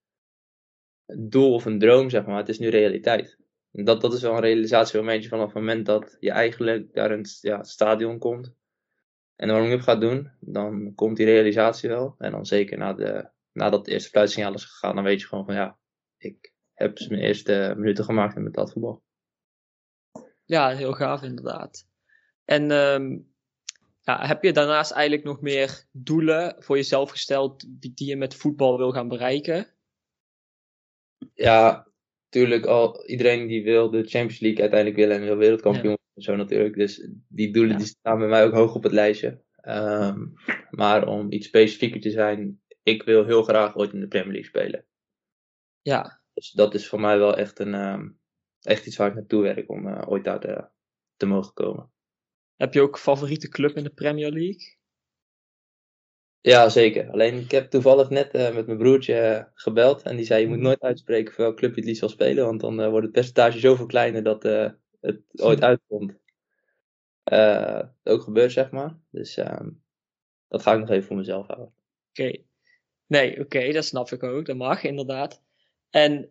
doel 1.07 1.55
of 1.55 1.65
een 1.65 1.79
droom, 1.79 2.11
zeg 2.11 2.27
maar. 2.27 2.37
Het 2.37 2.49
is 2.49 2.59
nu 2.59 2.69
realiteit. 2.69 3.39
Dat, 3.73 4.01
dat 4.01 4.13
is 4.13 4.23
wel 4.23 4.35
een 4.35 4.41
realisatiemomentje 4.41 5.29
vanaf 5.29 5.45
het 5.45 5.55
moment 5.55 5.87
dat 5.87 6.17
je 6.21 6.31
eigenlijk 6.31 6.95
daar 6.95 7.11
in 7.11 7.19
het 7.19 7.39
ja, 7.41 7.63
stadion 7.63 8.19
komt. 8.19 8.55
En 9.37 9.49
de 9.49 9.55
warming-up 9.55 9.81
gaat 9.81 10.01
doen, 10.01 10.31
dan 10.41 10.95
komt 10.95 11.17
die 11.17 11.27
realisatie 11.27 11.89
wel. 11.89 12.15
En 12.19 12.31
dan 12.31 12.47
zeker 12.47 12.79
na 12.79 12.93
de, 12.93 13.31
nadat 13.53 13.85
de 13.85 13.91
eerste 13.91 14.11
fluitsignaal 14.11 14.55
is 14.55 14.65
gegaan, 14.65 14.95
dan 14.95 15.05
weet 15.05 15.21
je 15.21 15.27
gewoon 15.27 15.45
van 15.45 15.55
ja, 15.55 15.79
ik 16.17 16.53
heb 16.75 16.99
mijn 17.09 17.23
eerste 17.23 17.75
minuten 17.77 18.05
gemaakt 18.05 18.37
met 18.37 18.55
dat 18.55 18.73
voetbal. 18.73 19.03
Ja, 20.45 20.69
heel 20.69 20.93
gaaf 20.93 21.23
inderdaad. 21.23 21.89
En 22.45 22.71
um, 22.71 23.35
ja, 24.01 24.27
heb 24.27 24.43
je 24.43 24.53
daarnaast 24.53 24.91
eigenlijk 24.91 25.25
nog 25.25 25.41
meer 25.41 25.85
doelen 25.91 26.57
voor 26.59 26.77
jezelf 26.77 27.11
gesteld 27.11 27.65
die 27.69 28.07
je 28.07 28.17
met 28.17 28.35
voetbal 28.35 28.79
wil 28.79 28.93
gaan 28.93 29.09
bereiken? 29.09 29.67
Ja, 31.35 31.92
natuurlijk 32.33 32.67
al 32.67 33.07
iedereen 33.07 33.47
die 33.47 33.63
wil 33.63 33.91
de 33.91 34.05
Champions 34.05 34.41
League 34.41 34.61
uiteindelijk 34.61 35.01
willen 35.01 35.17
en 35.17 35.23
wil 35.23 35.37
wereldkampioen 35.37 35.99
ja. 36.15 36.23
zo 36.23 36.37
natuurlijk. 36.37 36.75
Dus 36.75 37.09
die 37.29 37.53
doelen 37.53 37.79
die 37.79 37.87
staan 37.87 38.19
bij 38.19 38.29
mij 38.29 38.45
ook 38.45 38.53
hoog 38.53 38.75
op 38.75 38.83
het 38.83 38.93
lijstje. 38.93 39.43
Ehm, 39.57 40.27
maar 40.71 41.07
om 41.07 41.33
iets 41.33 41.47
specifieker 41.47 42.01
te 42.01 42.11
zijn, 42.11 42.61
ik 42.83 43.03
wil 43.03 43.25
heel 43.25 43.43
graag 43.43 43.77
ooit 43.77 43.93
in 43.93 44.01
de 44.01 44.09
Premier 44.09 44.33
League 44.33 44.49
spelen. 44.49 44.87
Ja. 45.81 46.21
Dus 46.35 46.51
dat 46.51 46.75
is 46.75 46.89
voor 46.89 47.01
mij 47.01 47.19
wel 47.19 47.37
echt, 47.37 47.59
een, 47.59 47.75
ehm, 47.75 48.09
echt 48.61 48.87
iets 48.87 48.97
waar 48.97 49.09
ik 49.09 49.15
naartoe 49.15 49.43
werk 49.43 49.71
om 49.71 49.87
uh, 49.87 50.03
ooit 50.07 50.25
daar 50.25 50.41
te, 50.41 50.69
te 51.17 51.27
mogen 51.27 51.55
komen. 51.55 51.91
Heb 52.57 52.75
je 52.75 52.81
ook 52.81 52.99
favoriete 52.99 53.49
club 53.49 53.77
in 53.77 53.85
de 53.85 53.91
Premier 53.91 54.31
League? 54.31 54.77
Ja, 56.43 56.69
zeker. 56.69 57.11
Alleen 57.11 57.39
ik 57.39 57.51
heb 57.51 57.71
toevallig 57.71 58.11
net 58.11 58.35
uh, 58.35 58.55
met 58.55 58.67
mijn 58.67 58.79
broertje 58.79 59.15
uh, 59.15 59.45
gebeld. 59.55 60.03
En 60.03 60.17
die 60.17 60.25
zei: 60.25 60.41
Je 60.41 60.47
moet 60.47 60.57
mhm. 60.57 60.67
nooit 60.67 60.81
uitspreken 60.81 61.35
voor 61.35 61.45
welk 61.45 61.57
club 61.57 61.71
je 61.71 61.77
het 61.77 61.85
liefst 61.85 62.01
wil 62.01 62.11
spelen. 62.11 62.45
Want 62.45 62.61
dan 62.61 62.81
uh, 62.81 62.89
wordt 62.89 63.05
het 63.05 63.15
percentage 63.15 63.59
zoveel 63.59 63.87
kleiner 63.87 64.23
dat 64.23 64.43
het 65.01 65.21
ooit 65.33 65.63
uitkomt. 65.63 66.19
ook 68.03 68.23
gebeurt, 68.23 68.53
zeg 68.53 68.71
maar. 68.71 68.99
Dus 69.11 69.37
ehm, 69.37 69.69
dat 70.49 70.63
ga 70.63 70.73
ik 70.73 70.79
nog 70.79 70.91
even 70.91 71.07
voor 71.07 71.17
mezelf 71.17 71.47
houden. 71.47 71.75
Oké. 72.11 72.37
Nee, 73.07 73.41
oké, 73.41 73.73
dat 73.73 73.85
snap 73.85 74.11
ik 74.11 74.23
ook. 74.23 74.47
Dat 74.47 74.57
mag 74.57 74.83
inderdaad. 74.83 75.43
En 75.91 76.31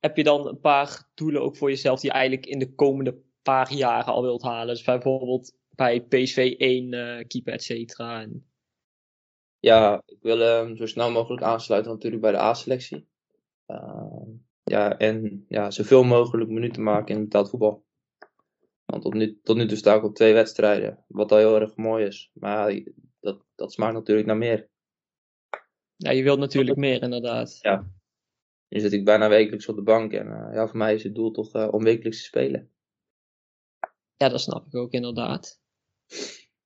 heb 0.00 0.16
je 0.16 0.24
dan 0.24 0.46
een 0.46 0.60
paar 0.60 1.08
doelen 1.14 1.42
ook 1.42 1.56
voor 1.56 1.68
jezelf 1.68 2.00
die 2.00 2.10
je 2.10 2.16
eigenlijk 2.16 2.46
in 2.46 2.58
de 2.58 2.74
komende 2.74 3.18
paar 3.42 3.72
jaren 3.72 4.12
al 4.12 4.22
wilt 4.22 4.42
halen? 4.42 4.74
Dus 4.74 4.84
bijvoorbeeld 4.84 5.56
bij 5.74 6.00
PSV 6.00 6.54
1 6.58 6.92
uh, 6.92 7.24
keeper, 7.26 7.52
et 7.52 7.62
cetera. 7.62 8.20
En... 8.20 8.47
Ja, 9.60 10.02
ik 10.06 10.18
wil 10.22 10.38
hem 10.38 10.76
zo 10.76 10.86
snel 10.86 11.10
mogelijk 11.10 11.42
aansluiten 11.42 11.92
natuurlijk 11.92 12.22
bij 12.22 12.32
de 12.32 12.38
A-selectie. 12.38 13.08
Uh, 13.66 14.22
ja, 14.64 14.98
en 14.98 15.44
ja, 15.48 15.70
zoveel 15.70 16.02
mogelijk 16.02 16.50
minuten 16.50 16.82
maken 16.82 17.14
in 17.14 17.22
betaald 17.22 17.50
voetbal. 17.50 17.84
Want 18.84 19.02
tot 19.02 19.14
nu, 19.14 19.40
tot 19.42 19.56
nu 19.56 19.66
toe 19.66 19.76
sta 19.76 19.94
ik 19.94 20.04
op 20.04 20.14
twee 20.14 20.32
wedstrijden, 20.32 21.04
wat 21.06 21.32
al 21.32 21.38
heel 21.38 21.60
erg 21.60 21.76
mooi 21.76 22.06
is. 22.06 22.30
Maar 22.32 22.82
dat, 23.20 23.44
dat 23.54 23.72
smaakt 23.72 23.94
natuurlijk 23.94 24.26
naar 24.26 24.36
meer. 24.36 24.68
Ja, 25.96 26.10
je 26.10 26.22
wilt 26.22 26.38
natuurlijk 26.38 26.76
meer 26.76 27.02
inderdaad. 27.02 27.58
Ja. 27.60 27.90
Nu 28.68 28.80
zit 28.80 28.92
ik 28.92 29.04
bijna 29.04 29.28
wekelijks 29.28 29.68
op 29.68 29.76
de 29.76 29.82
bank 29.82 30.12
en 30.12 30.26
uh, 30.26 30.48
ja, 30.52 30.66
voor 30.66 30.76
mij 30.76 30.94
is 30.94 31.02
het 31.02 31.14
doel 31.14 31.30
toch 31.30 31.54
uh, 31.54 31.68
om 31.70 31.84
wekelijks 31.84 32.18
te 32.18 32.24
spelen. 32.24 32.70
Ja, 34.16 34.28
dat 34.28 34.40
snap 34.40 34.66
ik 34.66 34.74
ook 34.74 34.92
inderdaad. 34.92 35.60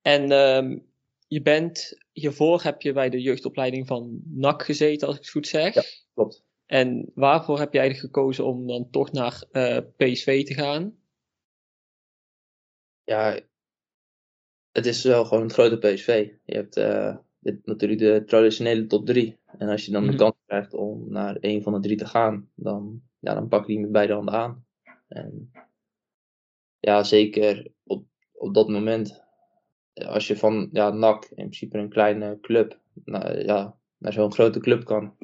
En 0.03 0.33
um, 0.33 0.92
je 1.33 1.43
bent, 1.43 1.99
hiervoor 2.13 2.63
heb 2.63 2.83
je 2.83 2.93
bij 2.93 3.11
de 3.11 3.21
jeugdopleiding 3.21 3.87
van 3.87 4.23
NAC 4.25 4.63
gezeten, 4.63 5.07
als 5.07 5.17
ik 5.17 5.23
het 5.23 5.31
goed 5.31 5.47
zeg. 5.47 5.75
Ja, 5.75 5.83
klopt. 6.15 6.45
En 6.67 7.11
waarvoor 7.15 7.59
heb 7.59 7.75
eigenlijk 7.75 8.15
gekozen 8.15 8.45
om 8.45 8.67
dan 8.67 8.91
toch 8.91 9.13
naar 9.13 9.45
uh, 9.53 9.79
PSV 9.97 10.45
te 10.45 10.55
gaan? 10.55 10.97
Ja, 13.05 13.41
het 14.73 14.87
is 14.87 15.03
wel 15.03 15.25
gewoon 15.25 15.43
het 15.43 15.53
grote 15.53 15.79
PSV. 15.79 16.31
Je 16.45 16.55
hebt 16.55 16.77
uh, 16.77 17.17
dit, 17.39 17.67
natuurlijk 17.67 18.01
de 18.01 18.23
traditionele 18.27 18.87
top 18.87 19.07
3. 19.07 19.39
En 19.59 19.69
als 19.69 19.85
je 19.85 19.93
dan 19.93 20.03
de 20.03 20.09
mhm. 20.09 20.19
kans 20.19 20.35
krijgt 20.47 20.75
om 20.75 21.11
naar 21.11 21.37
een 21.41 21.63
van 21.63 21.73
de 21.73 21.81
drie 21.81 21.97
te 21.97 22.07
gaan, 22.07 22.51
dan, 22.55 23.03
ja, 23.19 23.35
dan 23.35 23.49
pak 23.49 23.67
je 23.67 23.73
die 23.73 23.81
met 23.81 23.93
beide 23.93 24.13
handen 24.13 24.35
aan. 24.35 24.67
En 25.09 25.51
ja, 26.79 27.03
zeker 27.03 27.73
op, 27.85 28.05
op 28.33 28.55
dat 28.55 28.69
moment, 28.69 29.22
als 29.95 30.27
je 30.27 30.37
van 30.37 30.69
ja, 30.73 30.91
NAC, 30.91 31.25
in 31.25 31.35
principe 31.35 31.79
een 31.79 31.89
kleine 31.89 32.39
club, 32.41 32.79
naar, 33.05 33.45
ja, 33.45 33.77
naar 33.99 34.13
zo'n 34.13 34.33
grote 34.33 34.61
club 34.61 34.85
kan. 34.85 35.17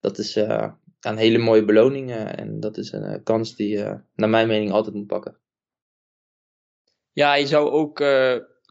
Dat 0.00 0.18
is 0.18 0.36
uh, 0.36 0.72
een 1.00 1.16
hele 1.16 1.38
mooie 1.38 1.64
beloning 1.64 2.10
en 2.12 2.60
dat 2.60 2.76
is 2.76 2.92
een 2.92 3.22
kans 3.22 3.56
die 3.56 3.68
je, 3.68 4.00
naar 4.14 4.28
mijn 4.28 4.48
mening, 4.48 4.72
altijd 4.72 4.94
moet 4.94 5.06
pakken. 5.06 5.38
Ja, 7.12 7.34
je 7.34 7.46
zou 7.46 7.70
ook 7.70 8.00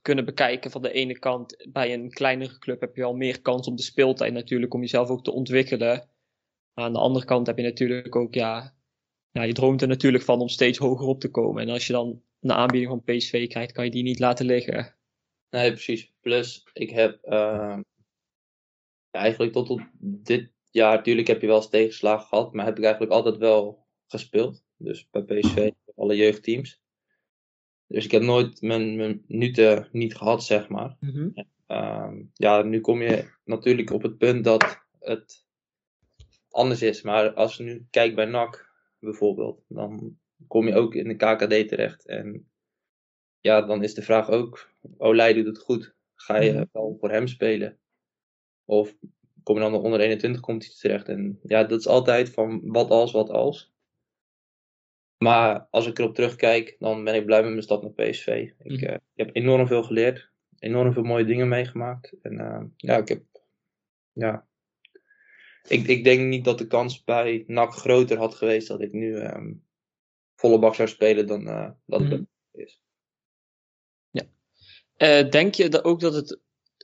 kunnen 0.04 0.26
bekijken 0.26 0.72
van 0.72 0.82
de 0.82 0.92
ene 0.92 1.20
kant, 1.20 1.68
bij 1.72 1.94
een 1.94 2.10
kleinere 2.10 2.58
club 2.60 2.82
heb 2.82 2.96
je 2.96 3.02
wel 3.02 3.16
meer 3.16 3.42
kans 3.42 3.68
op 3.68 3.78
de 3.78 3.84
speeltijd 3.84 4.34
natuurlijk, 4.34 4.74
om 4.74 4.82
jezelf 4.82 5.10
ook 5.10 5.24
te 5.24 5.32
ontwikkelen. 5.32 6.10
Aan 6.74 6.94
de 6.94 7.00
andere 7.00 7.26
kant 7.26 7.48
heb 7.48 7.58
je 7.58 7.64
natuurlijk 7.64 8.16
ook, 8.16 8.34
ja, 8.34 8.74
ja, 9.32 9.44
je 9.44 9.54
droomt 9.54 9.82
er 9.82 9.88
natuurlijk 9.88 10.24
van 10.24 10.40
om 10.40 10.48
steeds 10.48 10.78
hoger 10.78 11.08
op 11.08 11.20
te 11.20 11.32
komen. 11.32 11.62
En 11.62 11.70
als 11.70 11.88
je 11.88 11.94
dan 11.94 12.22
een 12.44 12.52
aanbieding 12.52 12.92
van 12.92 13.16
PSV 13.16 13.48
krijgt, 13.48 13.72
kan 13.72 13.86
je 13.86 13.92
die 13.92 14.04
niet 14.04 14.20
laten 14.20 14.46
liggen. 14.46 14.96
Nee, 15.50 15.72
precies. 15.72 16.14
Plus, 16.22 16.68
ik 16.74 16.90
heb 16.90 17.20
uh, 17.26 17.80
ja, 19.10 19.20
eigenlijk 19.20 19.54
tot 19.54 19.70
op 19.70 19.82
dit 20.00 20.52
jaar, 20.72 20.96
natuurlijk 20.96 21.28
heb 21.28 21.42
je 21.42 21.48
wel 21.48 21.56
eens 21.56 21.70
tegenslagen 21.70 22.28
gehad, 22.28 22.54
maar 22.54 22.66
heb 22.66 22.78
ik 22.78 22.84
eigenlijk 22.84 23.14
altijd 23.14 23.38
wel 23.38 23.86
gespeeld. 24.08 24.64
Dus 24.78 25.10
bij 25.10 25.22
PSV 25.22 25.72
alle 25.96 26.16
jeugdteams. 26.16 26.82
Dus 27.88 28.06
ik 28.06 28.12
heb 28.12 28.22
nooit 28.22 28.62
mijn, 28.62 28.96
mijn 28.96 29.24
minuten 29.28 29.88
niet 29.92 30.16
gehad, 30.16 30.44
zeg 30.44 30.70
maar. 30.70 30.98
Mhm. 31.00 31.30
Ehm, 31.68 32.24
ja, 32.34 32.62
nu 32.62 32.80
kom 32.80 33.02
je 33.02 33.30
natuurlijk 33.46 33.92
op 33.92 34.02
het 34.02 34.18
punt 34.18 34.44
dat 34.44 34.84
het 35.00 35.46
anders 36.50 36.82
is. 36.82 37.02
Maar 37.02 37.34
als 37.34 37.56
je 37.56 37.64
nu 37.64 37.88
kijkt 37.90 38.16
bij 38.16 38.26
NAC 38.26 38.72
bijvoorbeeld, 39.00 39.64
dan 39.68 40.18
kom 40.48 40.68
je 40.68 40.76
ook 40.76 40.96
in 40.96 41.08
de 41.08 41.16
KKD 41.16 41.68
terecht. 41.68 42.06
En 42.08 42.50
ja, 43.40 43.62
dan 43.62 43.84
is 43.84 43.94
de 43.94 44.02
vraag 44.02 44.30
ook, 44.30 44.70
Olij 44.98 45.34
doet 45.34 45.46
het 45.46 45.58
goed. 45.58 45.96
Ga 46.16 46.40
je 46.40 46.52
Mhm. 46.52 46.66
wel 46.72 46.98
voor 47.00 47.10
hem 47.12 47.28
spelen? 47.28 47.80
Of 48.66 48.96
kom 49.44 49.56
je 49.56 49.62
dan 49.62 49.72
de 49.72 49.78
onder 49.78 50.00
21 50.00 50.42
competitie 50.42 50.80
terecht? 50.80 51.08
En 51.08 51.40
ja, 51.44 51.64
dat 51.64 51.80
is 51.80 51.88
altijd 51.88 52.30
van 52.30 52.62
wat 52.72 52.90
als, 52.90 53.12
wat 53.12 53.30
als. 53.30 53.72
Maar 55.18 55.68
als 55.70 55.88
ik 55.88 56.00
erop 56.00 56.16
terugkijk, 56.16 56.76
dan 56.80 57.04
ben 57.04 57.16
ik 57.16 57.26
blij 57.26 57.42
met 57.42 57.50
mijn 57.50 57.64
stap 57.64 57.82
naar 57.82 57.92
PSV. 58.10 58.28
Ik, 58.58 58.72
Mhm. 58.72 58.84
eh, 58.86 58.94
ik 58.94 59.00
heb 59.26 59.30
enorm 59.36 59.68
veel 59.68 59.84
geleerd. 59.84 60.32
Enorm 60.60 60.94
veel 60.94 61.04
mooie 61.04 61.26
dingen 61.26 61.48
meegemaakt. 61.48 62.16
En 62.22 62.40
eh, 62.40 62.64
ja, 62.78 62.98
ik 62.98 63.08
heb... 63.08 63.24
Ja. 64.12 64.48
Ik, 65.68 65.88
ik 65.88 66.04
denk 66.04 66.28
niet 66.28 66.46
dat 66.46 66.58
de 66.58 66.68
kans 66.68 67.04
bij 67.04 67.44
NAC 67.48 67.74
groter 67.74 68.18
had 68.18 68.36
geweest 68.36 68.68
dat 68.68 68.82
ik 68.82 68.92
nu 68.92 69.16
ehm, 69.18 69.54
volle 70.44 70.60
bak 70.60 70.76
zou 70.76 70.88
spelen 70.88 71.28
dan 71.28 71.48
eh, 71.48 71.70
dat 71.86 72.02
het 72.02 72.28
is. 72.52 72.82
Eh, 74.94 75.30
denk 75.30 75.56
je 75.56 75.70
dat 75.70 75.84
ook 75.84 76.00
dat 76.00 76.14
het, 76.14 76.40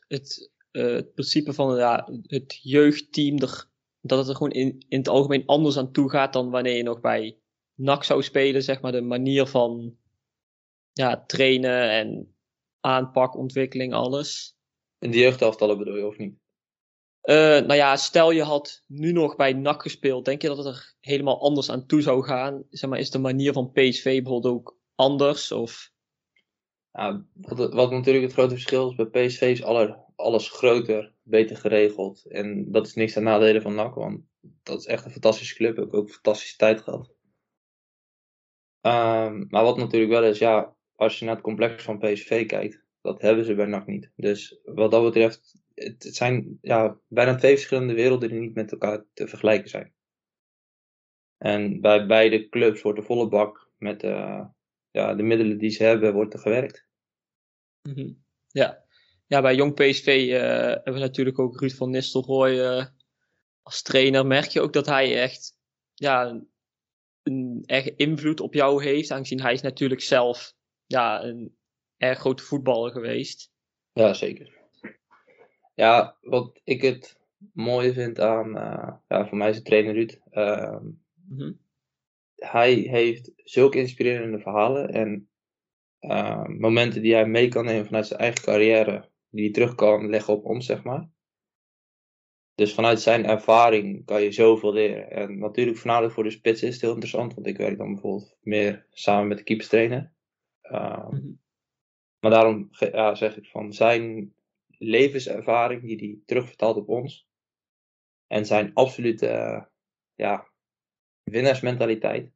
het, 0.07 0.51
eh, 0.71 0.83
het 0.83 1.13
principe 1.13 1.53
van 1.53 1.77
ja, 1.77 2.09
het 2.21 2.59
jeugdteam 2.61 3.37
er, 3.37 3.69
dat 4.01 4.19
het 4.19 4.27
er 4.27 4.35
gewoon 4.35 4.51
in, 4.51 4.85
in 4.87 4.97
het 4.97 5.07
algemeen 5.07 5.45
anders 5.45 5.77
aan 5.77 5.91
toe 5.91 6.09
gaat 6.09 6.33
dan 6.33 6.49
wanneer 6.49 6.75
je 6.75 6.83
nog 6.83 6.99
bij 6.99 7.39
NAC 7.73 8.03
zou 8.03 8.23
spelen, 8.23 8.63
zeg 8.63 8.81
maar 8.81 8.91
de 8.91 9.01
manier 9.01 9.45
van 9.45 9.97
ja, 10.91 11.23
trainen 11.25 11.89
en 11.89 12.35
aanpak, 12.79 13.35
ontwikkeling, 13.35 13.93
alles. 13.93 14.57
In 14.99 15.11
de 15.11 15.17
jeugdelftallen 15.17 15.77
bedoel 15.77 15.97
je, 15.97 16.07
of 16.07 16.17
niet? 16.17 16.37
Eh, 17.29 17.35
nou 17.37 17.73
ja, 17.73 17.95
stel 17.95 18.31
je 18.31 18.43
had 18.43 18.83
nu 18.87 19.11
nog 19.11 19.35
bij 19.35 19.53
NAC 19.53 19.81
gespeeld, 19.81 20.25
denk 20.25 20.41
je 20.41 20.47
dat 20.47 20.57
het 20.57 20.65
er 20.65 20.95
helemaal 20.99 21.41
anders 21.41 21.69
aan 21.69 21.85
toe 21.85 22.01
zou 22.01 22.23
gaan? 22.23 22.63
Zeg 22.69 22.89
maar, 22.89 22.99
is 22.99 23.11
de 23.11 23.19
manier 23.19 23.53
van 23.53 23.71
PSV 23.71 24.03
bijvoorbeeld 24.03 24.53
ook 24.53 24.77
anders? 24.95 25.51
Of... 25.51 25.91
Wat, 26.91 27.91
natuurlijk 27.91 28.25
het 28.25 28.33
grote 28.33 28.53
verschil 28.53 28.89
is, 28.89 28.95
bij 28.95 29.25
PSV 29.25 29.41
is 29.41 29.63
alles 30.15 30.49
groter, 30.49 31.13
beter 31.21 31.57
geregeld. 31.57 32.25
En 32.25 32.71
dat 32.71 32.87
is 32.87 32.93
niks 32.93 33.13
ten 33.13 33.23
nadele 33.23 33.61
van 33.61 33.75
NAC, 33.75 33.95
want 33.95 34.21
dat 34.63 34.79
is 34.79 34.85
echt 34.85 35.05
een 35.05 35.11
fantastische 35.11 35.55
club. 35.55 35.77
Ik 35.77 35.93
ook 35.93 36.07
een 36.07 36.13
fantastische 36.13 36.57
tijd 36.57 36.81
gehad. 36.81 37.13
Ehm, 38.81 39.45
maar 39.47 39.63
wat 39.63 39.77
natuurlijk 39.77 40.11
wel 40.11 40.23
is, 40.23 40.37
ja, 40.39 40.75
als 40.95 41.19
je 41.19 41.25
naar 41.25 41.35
het 41.35 41.43
complex 41.43 41.83
van 41.83 41.99
PSV 41.99 42.45
kijkt, 42.45 42.83
dat 43.01 43.21
hebben 43.21 43.45
ze 43.45 43.55
bij 43.55 43.65
NAC 43.65 43.87
niet. 43.87 44.11
Dus 44.15 44.59
wat 44.63 44.91
dat 44.91 45.03
betreft, 45.03 45.61
het, 45.79 46.03
het 46.03 46.15
zijn 46.15 46.57
ja, 46.61 46.99
bijna 47.07 47.35
twee 47.35 47.53
verschillende 47.53 47.93
werelden 47.93 48.29
die 48.29 48.39
niet 48.39 48.55
met 48.55 48.71
elkaar 48.71 49.05
te 49.13 49.27
vergelijken 49.27 49.69
zijn. 49.69 49.93
En 51.37 51.81
bij 51.81 52.05
beide 52.05 52.49
clubs 52.49 52.81
wordt 52.81 52.99
de 52.99 53.05
volle 53.05 53.27
bak 53.27 53.69
met 53.77 54.03
eh, 54.03 54.45
ja, 54.91 55.15
de 55.15 55.23
middelen 55.23 55.57
die 55.57 55.69
ze 55.69 55.83
hebben, 55.83 56.13
wordt 56.13 56.33
er 56.33 56.39
gewerkt. 56.39 56.87
Mhm. 57.81 58.11
Ja. 58.47 58.83
ja, 59.27 59.41
bij 59.41 59.55
Jong 59.55 59.73
PSV 59.73 60.07
eh, 60.07 60.39
hebben 60.39 60.93
we 60.93 60.99
natuurlijk 60.99 61.39
ook 61.39 61.59
Ruud 61.59 61.71
van 61.71 61.89
Nistelrooy 61.89 62.59
eh, 62.59 62.85
als 63.61 63.81
trainer. 63.81 64.25
Merk 64.25 64.47
je 64.47 64.61
ook 64.61 64.73
dat 64.73 64.85
hij 64.85 65.21
echt 65.21 65.57
ja, 65.93 66.41
een 67.23 67.63
erg 67.65 67.95
invloed 67.95 68.39
op 68.39 68.53
jou 68.53 68.83
heeft, 68.83 69.11
aangezien 69.11 69.41
hij 69.41 69.53
is 69.53 69.61
natuurlijk 69.61 70.01
zelf 70.01 70.55
ja, 70.85 71.23
een 71.23 71.57
erg 71.97 72.19
grote 72.19 72.43
voetballer 72.43 72.91
geweest. 72.91 73.51
Ja, 73.93 74.13
zeker. 74.13 74.58
Ja, 75.79 76.15
wat 76.21 76.61
ik 76.63 76.81
het 76.81 77.19
mooie 77.53 77.93
vind 77.93 78.19
aan, 78.19 78.57
eh, 78.57 78.93
ja, 79.07 79.27
voor 79.27 79.37
mij 79.37 79.49
is 79.49 79.55
het 79.55 79.65
trainer 79.65 79.93
Ruud. 79.93 80.19
ehm, 80.31 80.85
Mhm. 81.27 81.51
hij 82.35 82.73
heeft 82.73 83.31
zulke 83.35 83.77
inspirerende 83.77 84.39
verhalen 84.39 84.89
en 84.89 85.29
eh, 85.99 86.45
momenten 86.45 87.01
die 87.01 87.13
hij 87.13 87.25
mee 87.27 87.47
kan 87.47 87.65
nemen 87.65 87.85
vanuit 87.85 88.07
zijn 88.07 88.19
eigen 88.19 88.41
carrière, 88.43 89.09
die 89.29 89.43
hij 89.43 89.53
terug 89.53 89.75
kan 89.75 90.09
leggen 90.09 90.33
op 90.33 90.45
ons, 90.45 90.65
zeg 90.65 90.83
maar. 90.83 91.09
Dus 92.55 92.73
vanuit 92.73 93.01
zijn 93.01 93.25
ervaring 93.25 94.05
kan 94.05 94.21
je 94.21 94.31
zoveel 94.31 94.73
leren. 94.73 95.11
En 95.11 95.39
natuurlijk, 95.39 95.77
voornamelijk 95.77 96.13
voor 96.13 96.23
de 96.23 96.29
spits 96.31 96.63
is 96.63 96.73
het 96.73 96.81
heel 96.81 96.89
interessant, 96.93 97.33
want 97.33 97.47
ik 97.47 97.57
werk 97.57 97.77
dan 97.77 97.93
bijvoorbeeld 97.93 98.37
meer 98.41 98.85
samen 98.91 99.27
met 99.27 99.37
de 99.37 99.43
keeperstrainer. 99.43 100.11
Mhm. 100.69 101.31
maar 102.19 102.31
daarom 102.31 102.67
ja, 102.71 103.15
zeg 103.15 103.37
ik 103.37 103.45
van 103.45 103.73
zijn 103.73 104.33
levenservaring 104.79 105.81
die 105.81 105.97
hij 105.97 106.19
terugvertaalt 106.25 106.75
op 106.77 106.89
ons. 106.89 107.27
En 108.27 108.45
zijn 108.45 108.73
absolute 108.73 109.27
eh, 109.27 109.63
ja, 110.13 110.49
winnaarsmentaliteit. 111.23 112.31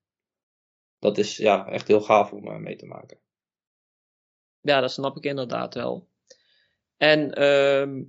Dat 1.00 1.18
is 1.18 1.38
ja, 1.38 1.68
echt 1.68 1.88
heel 1.88 2.02
gaaf 2.02 2.32
om 2.32 2.48
eh, 2.48 2.58
mee 2.58 2.76
te 2.76 2.86
maken. 2.86 3.20
Ja, 4.60 4.80
dat 4.80 4.92
snap 4.92 5.18
ik 5.18 5.24
inderdaad 5.24 5.74
wel. 5.74 6.10
En 6.98 7.32
ehm, 7.32 8.04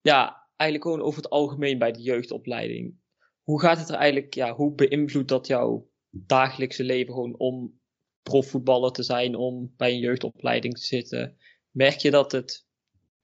ja, 0.00 0.48
eigenlijk 0.56 0.90
gewoon 0.90 1.06
over 1.06 1.22
het 1.22 1.30
algemeen 1.30 1.78
bij 1.78 1.92
de 1.92 2.02
jeugdopleiding. 2.02 3.02
Hoe 3.42 3.60
gaat 3.60 3.78
het 3.78 3.88
er 3.88 3.94
eigenlijk, 3.94 4.34
ja, 4.34 4.54
hoe 4.54 4.74
beïnvloedt 4.74 5.28
dat 5.28 5.46
jouw 5.46 5.90
dagelijkse 6.10 6.84
leven 6.84 7.14
gewoon 7.14 7.38
om 7.38 7.80
profvoetballer 8.22 8.92
te 8.92 9.02
zijn, 9.02 9.34
om 9.34 9.74
bij 9.76 9.92
een 9.92 9.98
jeugdopleiding 9.98 10.74
te 10.74 10.86
zitten? 10.86 11.36
Merk 11.70 11.98
je 11.98 12.10
dat 12.10 12.32
het 12.32 12.63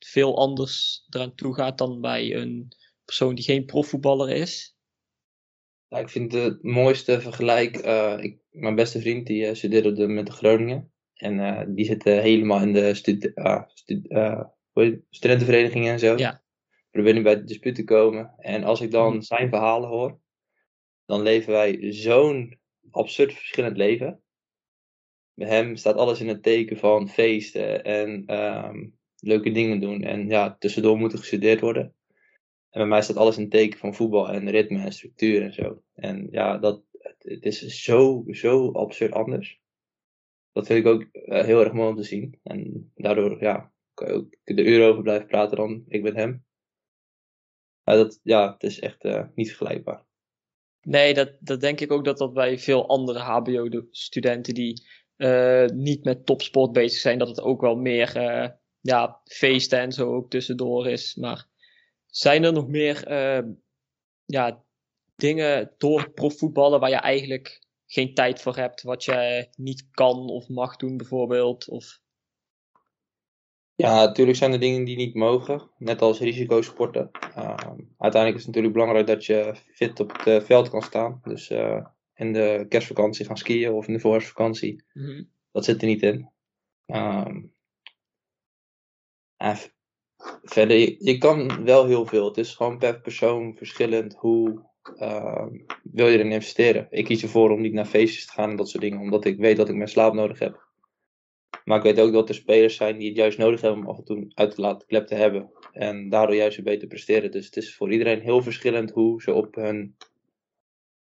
veel 0.06 0.38
anders 0.38 1.06
eraan 1.08 1.34
toe 1.34 1.54
gaat 1.54 1.78
dan 1.78 2.00
bij 2.00 2.34
een 2.34 2.68
persoon 3.04 3.34
die 3.34 3.44
geen 3.44 3.64
profvoetballer 3.64 4.28
is? 4.28 4.76
Ja, 5.88 5.98
ik 5.98 6.08
vind 6.08 6.32
het 6.32 6.62
mooiste 6.62 7.20
vergelijk. 7.20 7.76
eh, 7.76 8.18
ik, 8.20 8.38
mijn 8.50 8.74
beste 8.74 9.00
vriend 9.00 9.26
die 9.26 9.46
eh, 9.46 9.54
studeerde 9.54 10.06
met 10.06 10.26
de 10.26 10.32
Groningen. 10.32 10.92
En 11.14 11.40
eh, 11.40 11.66
die 11.68 11.84
zit 11.84 12.04
helemaal 12.04 12.60
in 12.60 12.72
de 12.72 12.94
stud, 12.94 13.34
ah, 13.34 13.62
het? 14.72 15.00
studentenverenigingen 15.10 15.92
en 15.92 15.98
zo. 15.98 16.16
Ja. 16.16 16.42
Probeer 16.90 17.14
nu 17.14 17.22
bij 17.22 17.36
de 17.36 17.44
dispuut 17.44 17.74
te 17.74 17.84
komen. 17.84 18.34
En 18.36 18.64
als 18.64 18.80
ik 18.80 18.90
dan 18.90 19.12
Mhm. 19.12 19.20
zijn 19.20 19.48
verhalen 19.48 19.88
hoor, 19.88 20.20
dan 21.06 21.22
leven 21.22 21.52
wij 21.52 21.92
zo'n 21.92 22.58
absurd 22.90 23.32
verschillend 23.34 23.76
leven. 23.76 24.22
Bij 25.34 25.48
hem 25.48 25.76
staat 25.76 25.96
alles 25.96 26.20
in 26.20 26.28
het 26.28 26.42
teken 26.42 26.76
van 26.76 27.08
feesten 27.08 27.84
en 27.84 28.26
ehm, 28.26 28.86
leuke 29.20 29.50
dingen 29.50 29.80
doen. 29.80 30.02
En 30.02 30.28
ja, 30.28 30.56
tussendoor 30.58 30.98
moet 30.98 31.12
er 31.12 31.18
gestudeerd 31.18 31.60
worden. 31.60 31.94
En 32.70 32.80
bij 32.80 32.86
mij 32.86 33.02
staat 33.02 33.16
alles 33.16 33.38
in 33.38 33.48
teken 33.48 33.78
van 33.78 33.94
voetbal 33.94 34.28
en 34.28 34.50
ritme 34.50 34.82
en 34.82 34.92
structuur 34.92 35.42
en 35.42 35.52
zo. 35.52 35.82
En 35.94 36.28
ja, 36.30 36.58
dat, 36.58 36.82
het, 37.18 37.44
is 37.44 37.82
zo, 37.84 38.24
zo 38.28 38.72
absurd 38.72 39.12
anders. 39.12 39.60
Dat 40.52 40.66
vind 40.66 40.78
ik 40.78 40.92
ook 40.92 41.02
eh, 41.02 41.44
heel 41.44 41.60
erg 41.64 41.72
mooi 41.72 41.88
om 41.88 41.96
te 41.96 42.02
zien. 42.02 42.38
En 42.42 42.90
daardoor, 42.94 43.42
ja, 43.42 43.72
kan 43.94 44.08
je 44.08 44.14
ook 44.14 44.36
er 44.44 44.66
uren 44.66 44.88
over 44.88 45.02
blijven 45.02 45.26
praten 45.26 45.56
dan 45.56 45.84
ik 45.88 46.02
met 46.02 46.14
hem. 46.14 46.44
Maar 47.84 47.96
dat, 47.96 48.20
ja, 48.22 48.52
het 48.52 48.62
is 48.62 48.80
echt 48.80 49.04
eh, 49.04 49.26
niet 49.34 49.48
vergelijkbaar. 49.48 50.04
Nee, 50.80 51.14
dat, 51.14 51.36
dat 51.40 51.60
denk 51.60 51.80
ik 51.80 51.92
ook 51.92 52.04
dat 52.04 52.18
dat 52.18 52.32
bij 52.32 52.58
veel 52.58 52.88
andere 52.88 53.18
HBO-studenten 53.18 54.54
die 54.54 54.82
eh, 55.16 55.66
niet 55.66 56.04
met 56.04 56.26
topsport 56.26 56.72
bezig 56.72 57.00
zijn, 57.00 57.18
dat 57.18 57.28
het 57.28 57.40
ook 57.40 57.60
wel 57.60 57.76
meer 57.76 58.12
ja, 58.80 59.20
feesten 59.24 59.78
en 59.78 59.92
zo 59.92 60.14
ook 60.14 60.30
tussendoor 60.30 60.86
is. 60.88 61.14
Maar 61.14 61.46
zijn 62.06 62.44
er 62.44 62.52
nog 62.52 62.68
meer 62.68 63.06
eh, 63.06 63.48
ja, 64.24 64.62
dingen 65.16 65.74
door 65.78 66.10
profvoetballen 66.10 66.80
waar 66.80 66.90
je 66.90 66.96
eigenlijk 66.96 67.62
geen 67.86 68.14
tijd 68.14 68.40
voor 68.40 68.56
hebt, 68.56 68.82
wat 68.82 69.04
je 69.04 69.48
niet 69.56 69.88
kan 69.90 70.28
of 70.28 70.48
mag 70.48 70.76
doen 70.76 70.96
bijvoorbeeld? 70.96 71.68
Of... 71.68 72.00
Ja, 73.74 74.04
natuurlijk 74.04 74.38
zijn 74.38 74.52
er 74.52 74.60
dingen 74.60 74.84
die 74.84 74.96
niet 74.96 75.14
mogen, 75.14 75.70
net 75.78 76.02
als 76.02 76.18
risicosporten. 76.18 77.10
Ehm, 77.34 77.78
uiteindelijk 77.98 78.34
is 78.34 78.46
het 78.46 78.46
natuurlijk 78.46 78.72
belangrijk 78.72 79.06
dat 79.06 79.24
je 79.24 79.54
fit 79.72 80.00
op 80.00 80.12
het 80.12 80.26
eh, 80.26 80.40
veld 80.40 80.68
kan 80.68 80.82
staan. 80.82 81.20
Dus 81.24 81.50
eh, 81.50 81.86
in 82.14 82.32
de 82.32 82.66
kerstvakantie 82.68 83.26
gaan 83.26 83.36
skiën 83.36 83.72
of 83.72 83.86
in 83.86 83.92
de 83.92 84.00
voorjaarsvakantie, 84.00 84.84
Mhm. 84.92 85.22
dat 85.52 85.64
zit 85.64 85.80
er 85.80 85.88
niet 85.88 86.02
in. 86.02 86.30
Ehm, 86.86 87.42
verder, 90.42 90.96
je, 90.98 91.18
kan 91.18 91.64
wel 91.64 91.86
heel 91.86 92.06
veel. 92.06 92.24
Het 92.24 92.36
is 92.36 92.54
gewoon 92.54 92.78
per 92.78 93.00
persoon 93.00 93.56
verschillend 93.56 94.14
hoe 94.14 94.68
ehm, 94.96 95.54
wil 95.82 96.08
je 96.08 96.18
erin 96.18 96.32
investeren. 96.32 96.86
Ik 96.90 97.04
kies 97.04 97.22
ervoor 97.22 97.50
om 97.50 97.60
niet 97.60 97.72
naar 97.72 97.86
feestjes 97.86 98.26
te 98.26 98.32
gaan 98.32 98.50
en 98.50 98.56
dat 98.56 98.68
soort 98.68 98.82
dingen, 98.82 99.00
omdat 99.00 99.24
ik 99.24 99.38
weet 99.38 99.56
dat 99.56 99.68
ik 99.68 99.74
mijn 99.74 99.88
slaap 99.88 100.14
nodig 100.14 100.38
heb. 100.38 100.68
Maar 101.64 101.76
ik 101.76 101.82
weet 101.82 102.00
ook 102.00 102.12
dat 102.12 102.28
er 102.28 102.34
spelers 102.34 102.76
zijn 102.76 102.98
die 102.98 103.08
het 103.08 103.16
juist 103.16 103.38
nodig 103.38 103.60
hebben 103.60 103.80
om 103.80 103.90
af 103.90 103.98
en 103.98 104.04
toe 104.04 104.30
uit 104.34 104.54
te 104.54 104.60
laten 104.60 104.86
klep 104.86 105.06
te 105.06 105.14
hebben. 105.14 105.50
En 105.72 106.08
daardoor 106.08 106.36
juist 106.36 106.62
beter 106.62 106.88
presteren. 106.88 107.30
Dus 107.30 107.46
het 107.46 107.56
is 107.56 107.76
voor 107.76 107.92
iedereen 107.92 108.20
heel 108.20 108.42
verschillend 108.42 108.90
hoe 108.90 109.22
ze 109.22 109.32
op 109.32 109.54
hun 109.54 109.96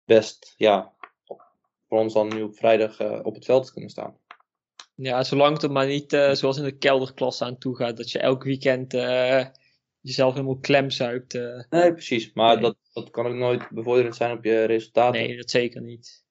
best 0.05 0.53
ja, 0.57 0.93
voor 1.87 1.99
ons 1.99 2.13
dan 2.13 2.27
nu 2.27 2.41
op 2.41 2.55
vrijdag 2.55 3.23
op 3.23 3.35
het 3.35 3.45
veld 3.45 3.71
kunnen 3.71 3.89
staan. 3.89 4.17
Ja, 5.01 5.23
zolang 5.23 5.53
het 5.53 5.63
er 5.63 5.71
maar 5.71 5.87
niet 5.87 6.11
zoals 6.31 6.57
in 6.57 6.63
de 6.63 6.77
kelderklasse 6.77 7.45
aan 7.45 7.57
toe 7.57 7.75
gaat, 7.75 7.97
dat 7.97 8.11
je 8.11 8.19
elk 8.19 8.43
weekend 8.43 8.91
jezelf 9.99 10.33
helemaal 10.33 10.59
klemzuipt. 10.59 11.33
Nee, 11.69 11.93
precies. 11.93 12.33
Maar 12.33 12.59
Dat, 12.59 12.77
dat 12.93 13.09
kan 13.09 13.25
ook 13.25 13.33
nooit 13.33 13.69
bevorderend 13.69 14.15
zijn 14.15 14.37
op 14.37 14.43
je 14.43 14.63
resultaten. 14.63 15.21
Nee, 15.21 15.37
dat 15.37 15.49
zeker 15.49 15.81
niet. 15.81 16.23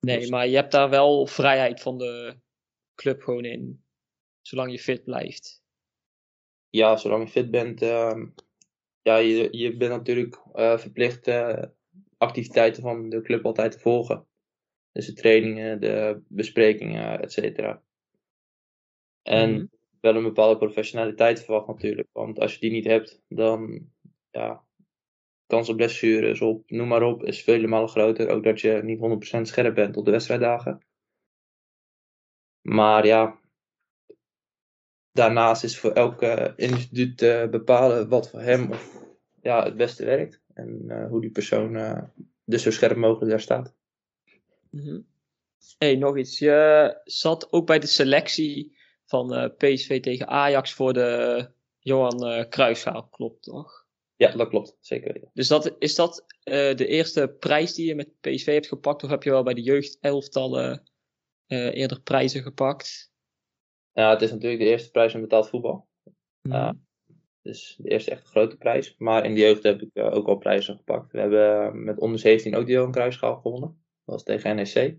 Nee, 0.00 0.18
dus- 0.18 0.28
maar 0.28 0.48
je 0.48 0.56
hebt 0.56 0.72
daar 0.72 0.90
wel 0.90 1.26
vrijheid 1.26 1.80
van 1.80 1.98
de 1.98 2.36
club 2.94 3.22
gewoon 3.22 3.44
in. 3.44 3.84
Zolang 4.40 4.72
je 4.72 4.78
fit 4.78 5.04
blijft. 5.04 5.62
Ja, 6.68 6.96
zolang 6.96 7.24
je 7.24 7.30
fit 7.30 7.50
bent. 7.50 7.82
Uh, 7.82 8.26
ja, 9.02 9.16
je, 9.16 9.48
je 9.50 9.76
bent 9.76 9.90
natuurlijk 9.90 10.42
verplicht 10.80 11.28
activiteiten 12.18 12.82
van 12.82 13.08
de 13.08 13.22
club 13.22 13.44
altijd 13.44 13.72
te 13.72 13.78
volgen. 13.78 14.28
Dus 14.92 15.06
de 15.06 15.12
trainingen, 15.12 15.80
de 15.80 16.22
besprekingen, 16.28 17.20
et 17.20 17.32
cetera. 17.32 17.82
En 19.22 19.50
mm 19.50 19.78
wel 20.00 20.16
een 20.16 20.22
bepaalde 20.22 20.56
professionaliteit 20.56 21.44
verwacht 21.44 21.66
natuurlijk. 21.66 22.08
Want 22.12 22.38
als 22.38 22.54
je 22.54 22.60
die 22.60 22.70
niet 22.70 22.84
hebt, 22.84 23.22
dan 23.28 23.88
ja, 24.30 24.64
kans 25.46 25.68
op 25.68 25.76
blessures, 25.76 26.40
op, 26.40 26.70
noem 26.70 26.88
maar 26.88 27.02
op, 27.02 27.24
is 27.24 27.42
vele 27.42 27.66
malen 27.66 27.88
groter. 27.88 28.28
Ook 28.28 28.44
dat 28.44 28.60
je 28.60 28.80
niet 28.82 29.38
100% 29.38 29.40
scherp 29.40 29.74
bent 29.74 29.96
op 29.96 30.04
de 30.04 30.10
wedstrijddagen. 30.10 30.84
Maar 32.60 33.06
ja, 33.06 33.40
daarnaast 35.12 35.64
is 35.64 35.78
voor 35.78 35.92
elke 35.92 36.52
individu 36.56 37.14
te 37.14 37.48
bepalen 37.50 38.08
wat 38.08 38.30
voor 38.30 38.40
hem 38.40 38.70
of, 38.70 39.04
ja, 39.42 39.64
het 39.64 39.76
beste 39.76 40.04
werkt. 40.04 40.42
En 40.54 40.84
uh, 40.86 41.08
hoe 41.08 41.20
die 41.20 41.30
persoon 41.30 41.74
uh, 41.74 42.02
dus 42.44 42.62
zo 42.62 42.70
scherp 42.70 42.96
mogelijk 42.96 43.30
daar 43.30 43.40
staat. 43.40 43.74
Mm 44.70 44.80
-hmm. 44.80 45.06
hey, 45.78 45.96
nog 45.96 46.18
iets. 46.18 46.38
Je 46.38 47.00
zat 47.04 47.52
ook 47.52 47.66
bij 47.66 47.78
de 47.78 47.86
selectie 47.86 48.78
van 49.04 49.34
uh, 49.34 49.48
PSV 49.56 50.00
tegen 50.00 50.28
Ajax 50.28 50.72
voor 50.72 50.92
de 50.92 51.50
Johan 51.78 52.26
uh, 52.26 52.48
Cruijffschaal, 52.48 53.08
klopt 53.08 53.42
toch? 53.42 53.86
Ja, 54.16 54.36
dat 54.36 54.48
klopt, 54.48 54.76
zeker. 54.80 55.20
Dus 55.32 55.48
dat, 55.48 55.74
is 55.78 55.94
dat 55.94 56.24
uh, 56.44 56.74
de 56.74 56.86
eerste 56.86 57.36
prijs 57.38 57.74
die 57.74 57.86
je 57.86 57.94
met 57.94 58.20
PSV 58.20 58.46
hebt 58.46 58.68
gepakt, 58.68 59.04
of 59.04 59.10
heb 59.10 59.22
je 59.22 59.30
wel 59.30 59.42
bij 59.42 59.54
de 59.54 59.62
jeugdelftallen 59.62 60.88
eerder 61.46 62.00
prijzen 62.00 62.42
gepakt? 62.42 63.12
Ja, 63.92 64.10
het 64.10 64.22
is 64.22 64.30
natuurlijk 64.30 64.62
de 64.62 64.68
eerste 64.68 64.90
prijs 64.90 65.14
in 65.14 65.20
betaald 65.20 65.48
voetbal. 65.48 65.88
Mm. 66.42 66.86
dus 67.42 67.76
de 67.78 67.88
eerste 67.88 68.10
echt 68.10 68.26
grote 68.26 68.56
prijs. 68.56 68.94
Maar 68.98 69.24
in 69.24 69.34
de 69.34 69.40
jeugd 69.40 69.62
heb 69.62 69.82
ik 69.82 69.90
ook 69.94 70.26
al 70.26 70.36
prijzen 70.36 70.76
gepakt. 70.76 71.12
We 71.12 71.18
hebben 71.18 71.84
met 71.84 71.98
onder 71.98 72.18
17 72.18 72.56
ook 72.56 72.66
de 72.66 72.72
Johan 72.72 72.92
Cruijffschaal 72.92 73.36
gewonnen. 73.36 73.79
Was 74.10 74.22
tegen 74.22 74.56
NEC. 74.56 74.96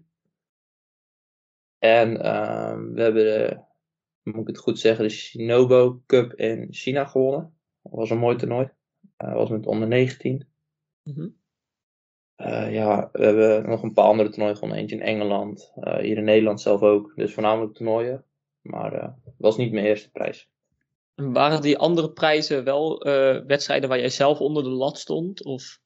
En 1.78 2.12
uh, 2.12 2.76
we 2.94 3.02
hebben 3.02 3.24
de 3.24 3.60
moet 4.24 4.42
ik 4.42 4.48
het 4.48 4.58
goed 4.58 4.80
zeggen, 4.80 5.04
de 5.04 5.10
Shinobo 5.10 6.02
Cup 6.06 6.34
in 6.34 6.68
China 6.70 7.06
gewonnen. 7.06 7.58
Dat 7.82 7.92
was 7.94 8.10
een 8.10 8.18
mooi 8.18 8.36
toernooi. 8.38 8.70
Dat 9.18 9.30
uh, 9.30 9.36
was 9.36 9.50
met 9.50 9.66
onder 9.66 9.88
19. 9.88 10.48
Mm 11.04 11.40
uh, 12.38 12.74
ja, 12.74 13.10
we 13.12 13.24
hebben 13.24 13.70
nog 13.70 13.84
een 13.84 13.94
paar 13.94 14.06
andere 14.06 14.30
toernooien 14.30 14.56
gewonnen. 14.56 14.78
Eentje 14.78 14.96
in 14.96 15.02
Engeland, 15.02 15.72
uh, 15.76 15.98
hier 15.98 16.18
in 16.18 16.24
Nederland 16.24 16.62
zelf 16.62 16.82
ook. 16.82 17.14
Dus 17.16 17.34
voornamelijk 17.34 17.74
toernooien. 17.74 18.26
Maar 18.62 18.94
het 19.24 19.36
was 19.38 19.58
niet 19.58 19.72
mijn 19.72 19.86
eerste 19.86 20.12
prijs. 20.12 20.50
En 21.16 21.34
waren 21.34 21.62
die 21.62 21.78
andere 21.78 22.12
prijzen 22.12 22.64
wel 22.64 23.00
wedstrijden 23.48 23.90
waar 23.90 24.00
jij 24.00 24.10
zelf 24.10 24.40
onder 24.40 24.64
de 24.64 24.70
lat 24.70 24.98
stond? 24.98 25.46
Of? 25.46 25.80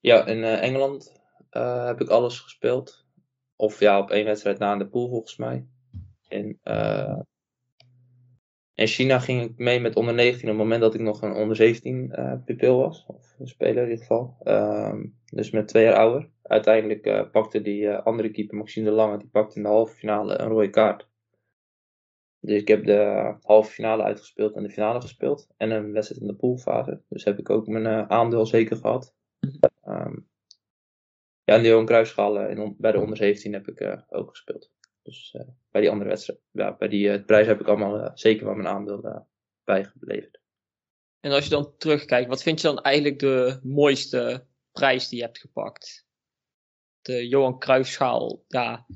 Ja, 0.00 0.26
in 0.26 0.44
Engeland 0.44 1.17
heb 1.50 2.00
ik 2.00 2.08
alles 2.08 2.40
gespeeld. 2.40 3.06
Of 3.56 3.80
ja, 3.80 3.98
op 3.98 4.10
één 4.10 4.24
wedstrijd 4.24 4.58
na 4.58 4.72
in 4.72 4.78
de 4.78 4.88
pool 4.88 5.08
volgens 5.08 5.36
mij. 5.36 5.66
In 6.28 6.60
in 8.78 8.86
China 8.86 9.18
ging 9.18 9.42
ik 9.42 9.58
mee 9.58 9.80
met 9.80 9.96
onder 9.96 10.14
19 10.14 10.42
op 10.42 10.48
het 10.48 10.58
moment 10.62 10.80
dat 10.80 10.94
ik 10.94 11.00
nog 11.00 11.22
een 11.22 11.32
onder 11.32 11.56
17 11.56 11.96
uh, 11.96 12.32
eh, 12.32 12.44
pupil 12.44 12.78
was. 12.78 13.04
Of 13.06 13.34
een 13.38 13.46
speler 13.46 13.82
in 13.82 13.90
ieder 13.90 13.98
geval. 13.98 14.36
Um, 14.44 15.16
dus 15.24 15.50
met 15.50 15.68
twee 15.68 15.84
jaar 15.84 15.96
ouder. 15.96 16.28
Uiteindelijk 16.42 17.30
pakte 17.32 17.62
die 17.62 17.90
andere 17.90 18.30
keeper, 18.30 18.56
Maxime 18.56 18.86
de 18.86 18.92
Lange, 18.92 19.18
die 19.18 19.28
pakte 19.28 19.56
in 19.56 19.62
de 19.62 19.68
halve 19.68 19.94
finale 19.94 20.40
een 20.40 20.48
rode 20.48 20.70
kaart. 20.70 21.08
Dus 22.40 22.60
ik 22.60 22.68
heb 22.68 22.84
de 22.84 23.34
halve 23.42 23.70
finale 23.70 24.02
uitgespeeld 24.02 24.54
en 24.54 24.62
de 24.62 24.70
finale 24.70 25.00
gespeeld. 25.00 25.48
En 25.56 25.70
een 25.70 25.92
wedstrijd 25.92 26.20
in 26.20 26.26
de 26.26 26.34
poolfase. 26.34 27.02
Dus 27.08 27.24
heb 27.24 27.38
ik 27.38 27.50
ook 27.50 27.66
mijn 27.66 28.10
aandeel 28.10 28.46
zeker 28.46 28.76
gehad. 28.76 29.14
Ja, 31.48 31.54
en 31.54 31.62
de 31.62 31.68
Johan 31.68 31.86
Cruijffschaal 31.86 32.32
bij 32.78 32.92
de 32.92 33.00
onder 33.00 33.16
17 33.16 33.52
heb 33.52 33.68
ik 33.68 34.04
ook 34.08 34.30
gespeeld. 34.30 34.70
Dus 35.02 35.34
uh, 35.36 35.42
bij 35.70 35.80
die 35.80 35.90
andere 35.90 36.10
wedstrijd, 36.10 36.40
ja, 36.50 36.76
bij 36.76 36.88
die 36.88 37.24
prijs 37.24 37.46
heb 37.46 37.60
ik 37.60 37.66
allemaal 37.66 38.10
zeker 38.14 38.44
wel 38.44 38.54
mijn 38.54 38.68
aandeel 38.68 39.26
bijgeleverd. 39.64 40.40
En 41.20 41.32
als 41.32 41.44
je 41.44 41.50
dan 41.50 41.76
terugkijkt, 41.76 42.28
wat 42.28 42.42
vind 42.42 42.60
je 42.60 42.66
dan 42.66 42.78
eigenlijk 42.78 43.18
de 43.18 43.60
mooiste 43.62 44.46
prijs 44.72 45.08
die 45.08 45.18
je 45.18 45.24
hebt 45.24 45.38
gepakt? 45.38 46.06
De 47.00 47.28
Johan 47.28 47.58
Cruijffschaal, 47.58 48.44
ja, 48.48 48.86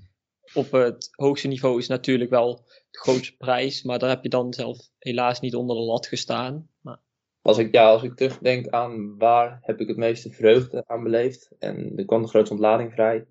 op 0.55 0.73
het 0.73 1.09
hoogste 1.11 1.49
niveau 1.49 1.79
is 1.79 1.88
natuurlijk 1.88 2.31
wel 2.31 2.57
de 2.91 2.99
grootste 2.99 3.37
prijs, 3.37 3.83
maar 3.83 3.99
daar 3.99 4.11
heb 4.11 4.23
je 4.23 4.29
dan 4.29 4.53
zelf 4.53 4.79
helaas 4.99 5.41
niet 5.41 5.55
onder 5.55 5.77
de 5.77 5.83
lat 5.83 6.07
gestaan. 6.07 6.71
Maar... 6.81 7.01
Als 7.42 7.59
ik, 7.59 7.72
ja, 7.74 7.88
als 7.88 8.02
ik 8.02 8.14
terugdenk 8.14 8.68
aan 8.68 9.18
waar 9.18 9.59
heb 9.62 9.81
ik 9.81 9.88
het 9.88 9.96
meeste 9.96 10.31
vreugde 10.31 10.85
aan 10.87 11.02
beleefd 11.02 11.55
en 11.59 11.96
er 11.96 12.05
kwam 12.05 12.22
de 12.22 12.28
grootste 12.28 12.55
ontlading 12.55 12.92
vrij, 12.92 13.26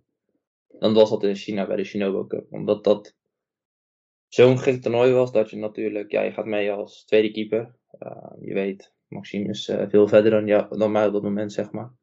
dan 0.67 0.93
was 0.93 1.09
dat 1.09 1.23
in 1.23 1.35
China 1.35 1.67
bij 1.67 1.75
de 1.75 1.83
Shinobu 1.83 2.27
Cup. 2.27 2.53
Omdat 2.53 2.83
dat 2.83 3.15
zo'n 4.27 4.57
gek 4.57 4.81
toernooi 4.81 5.11
was 5.11 5.31
dat 5.31 5.49
je 5.49 5.57
natuurlijk, 5.57 6.11
ja, 6.11 6.21
je 6.21 6.31
gaat 6.31 6.45
mee 6.45 6.71
als 6.71 7.05
tweede 7.05 7.31
keeper. 7.31 7.75
Uh, 7.99 8.31
je 8.39 8.53
weet, 8.53 8.93
Maxime 9.07 9.49
is 9.49 9.69
uh, 9.69 9.89
veel 9.89 10.07
verder 10.07 10.31
dan, 10.31 10.47
ja, 10.47 10.61
dan 10.61 10.91
mij 10.91 11.07
op 11.07 11.13
dat 11.13 11.23
moment, 11.23 11.53
zeg 11.53 11.71
maar. 11.71 11.93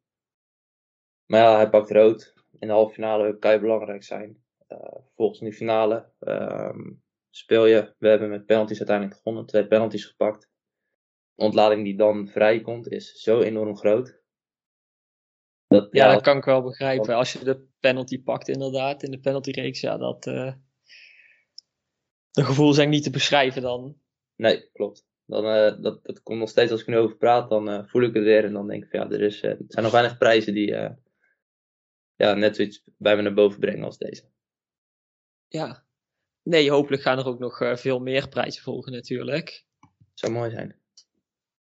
Maar 1.27 1.40
ja, 1.40 1.57
hij 1.57 1.71
pakt 1.71 1.90
rood. 1.90 2.35
In 2.59 2.66
de 2.68 2.75
halve 2.75 2.94
finale 2.94 3.38
kan 3.38 3.53
je 3.53 3.61
belangrijk 3.61 4.03
zijn. 4.03 4.42
Uh, 4.68 4.79
vervolgens 5.05 5.40
in 5.40 5.47
de 5.47 5.53
finale 5.53 6.11
ehm, 6.18 6.92
speel 7.31 7.66
je. 7.66 7.94
We 7.99 8.09
hebben 8.09 8.31
met 8.31 8.47
penalties 8.47 8.79
uiteindelijk 8.79 9.16
gewonnen. 9.16 9.47
Twee 9.47 9.66
penalties 9.66 10.05
gepakt. 10.05 10.51
Ontlading 11.38 11.85
die 11.85 11.96
dan 11.96 12.29
vrijkomt 12.29 12.88
is 12.88 13.12
zo 13.12 13.40
enorm 13.40 13.77
groot. 13.77 14.20
Dat, 15.66 15.88
ja, 15.90 16.12
dat 16.12 16.22
kan 16.22 16.37
ik 16.37 16.44
wel 16.44 16.62
begrijpen. 16.62 17.14
Als 17.14 17.33
je 17.33 17.44
de 17.44 17.66
penalty 17.81 18.22
pakt, 18.22 18.48
inderdaad, 18.48 19.03
in 19.03 19.11
de 19.11 19.18
penaltyreeks, 19.18 19.81
ja, 19.81 19.96
dat. 19.96 20.27
Uh, 20.27 20.53
de 22.31 22.44
gevoel 22.44 22.72
zijn 22.72 22.88
niet 22.88 23.03
te 23.03 23.11
beschrijven 23.11 23.62
dan. 23.62 24.01
Nee, 24.37 24.70
klopt. 24.72 25.07
Dan, 25.24 25.44
uh, 25.44 25.83
dat, 25.83 26.05
dat 26.05 26.22
komt 26.22 26.38
nog 26.38 26.48
steeds 26.48 26.70
als 26.70 26.81
ik 26.81 26.87
nu 26.87 26.98
over 26.98 27.16
praat, 27.16 27.51
dan 27.51 27.68
uh, 27.68 27.87
voel 27.87 28.03
ik 28.03 28.14
het 28.14 28.24
weer 28.24 28.44
en 28.44 28.53
dan 28.53 28.68
denk 28.68 28.85
ik, 28.85 28.92
ja, 28.92 29.11
er, 29.11 29.20
is, 29.20 29.42
er 29.42 29.57
zijn 29.68 29.85
nog 29.85 29.92
weinig 29.92 30.18
prijzen 30.18 30.55
die 30.55 30.70
ja, 32.16 32.35
net 32.35 32.57
zoiets 32.57 32.83
bij 32.96 33.16
me 33.16 33.22
naar 33.22 33.35
boven 33.35 33.61
brengen 33.61 33.85
als 33.85 33.98
deze. 33.98 34.24
Ja, 35.48 35.87
nee, 36.42 36.70
hopelijk 36.70 37.03
gaan 37.03 37.18
er 37.18 37.27
ook 37.27 37.38
nog 37.38 37.79
veel 37.81 37.98
meer 37.98 38.29
prijzen 38.29 38.62
volgen 38.62 38.92
natuurlijk. 38.92 39.66
Zou 40.14 40.33
mooi 40.33 40.51
zijn 40.51 40.87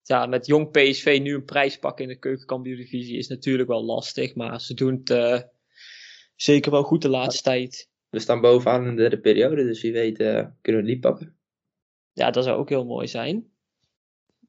ja, 0.06 0.26
met 0.26 0.46
jong 0.46 0.70
PSV 0.70 1.18
nu 1.22 1.34
een 1.34 1.44
prijs 1.44 1.78
pakken 1.78 2.04
in 2.04 2.10
de 2.10 2.18
keukenkampioen-divisie 2.18 3.18
is 3.18 3.28
natuurlijk 3.28 3.68
wel 3.68 3.84
lastig. 3.84 4.34
Maar 4.34 4.60
ze 4.60 4.74
doen 4.74 4.94
het 4.94 5.10
uh, 5.10 5.40
zeker 6.36 6.70
wel 6.70 6.82
goed 6.82 7.02
de 7.02 7.08
laatste 7.08 7.42
tijd. 7.42 7.90
We 8.08 8.18
staan 8.18 8.40
bovenaan 8.40 8.84
in 8.84 8.90
de 8.90 9.00
derde 9.00 9.20
periode, 9.20 9.64
dus 9.64 9.82
wie 9.82 9.92
weet 9.92 10.20
uh, 10.20 10.46
kunnen 10.60 10.82
we 10.82 10.88
die 10.88 10.98
pakken. 10.98 11.36
Ja, 12.12 12.30
dat 12.30 12.44
zou 12.44 12.58
ook 12.58 12.68
heel 12.68 12.84
mooi 12.84 13.08
zijn. 13.08 13.50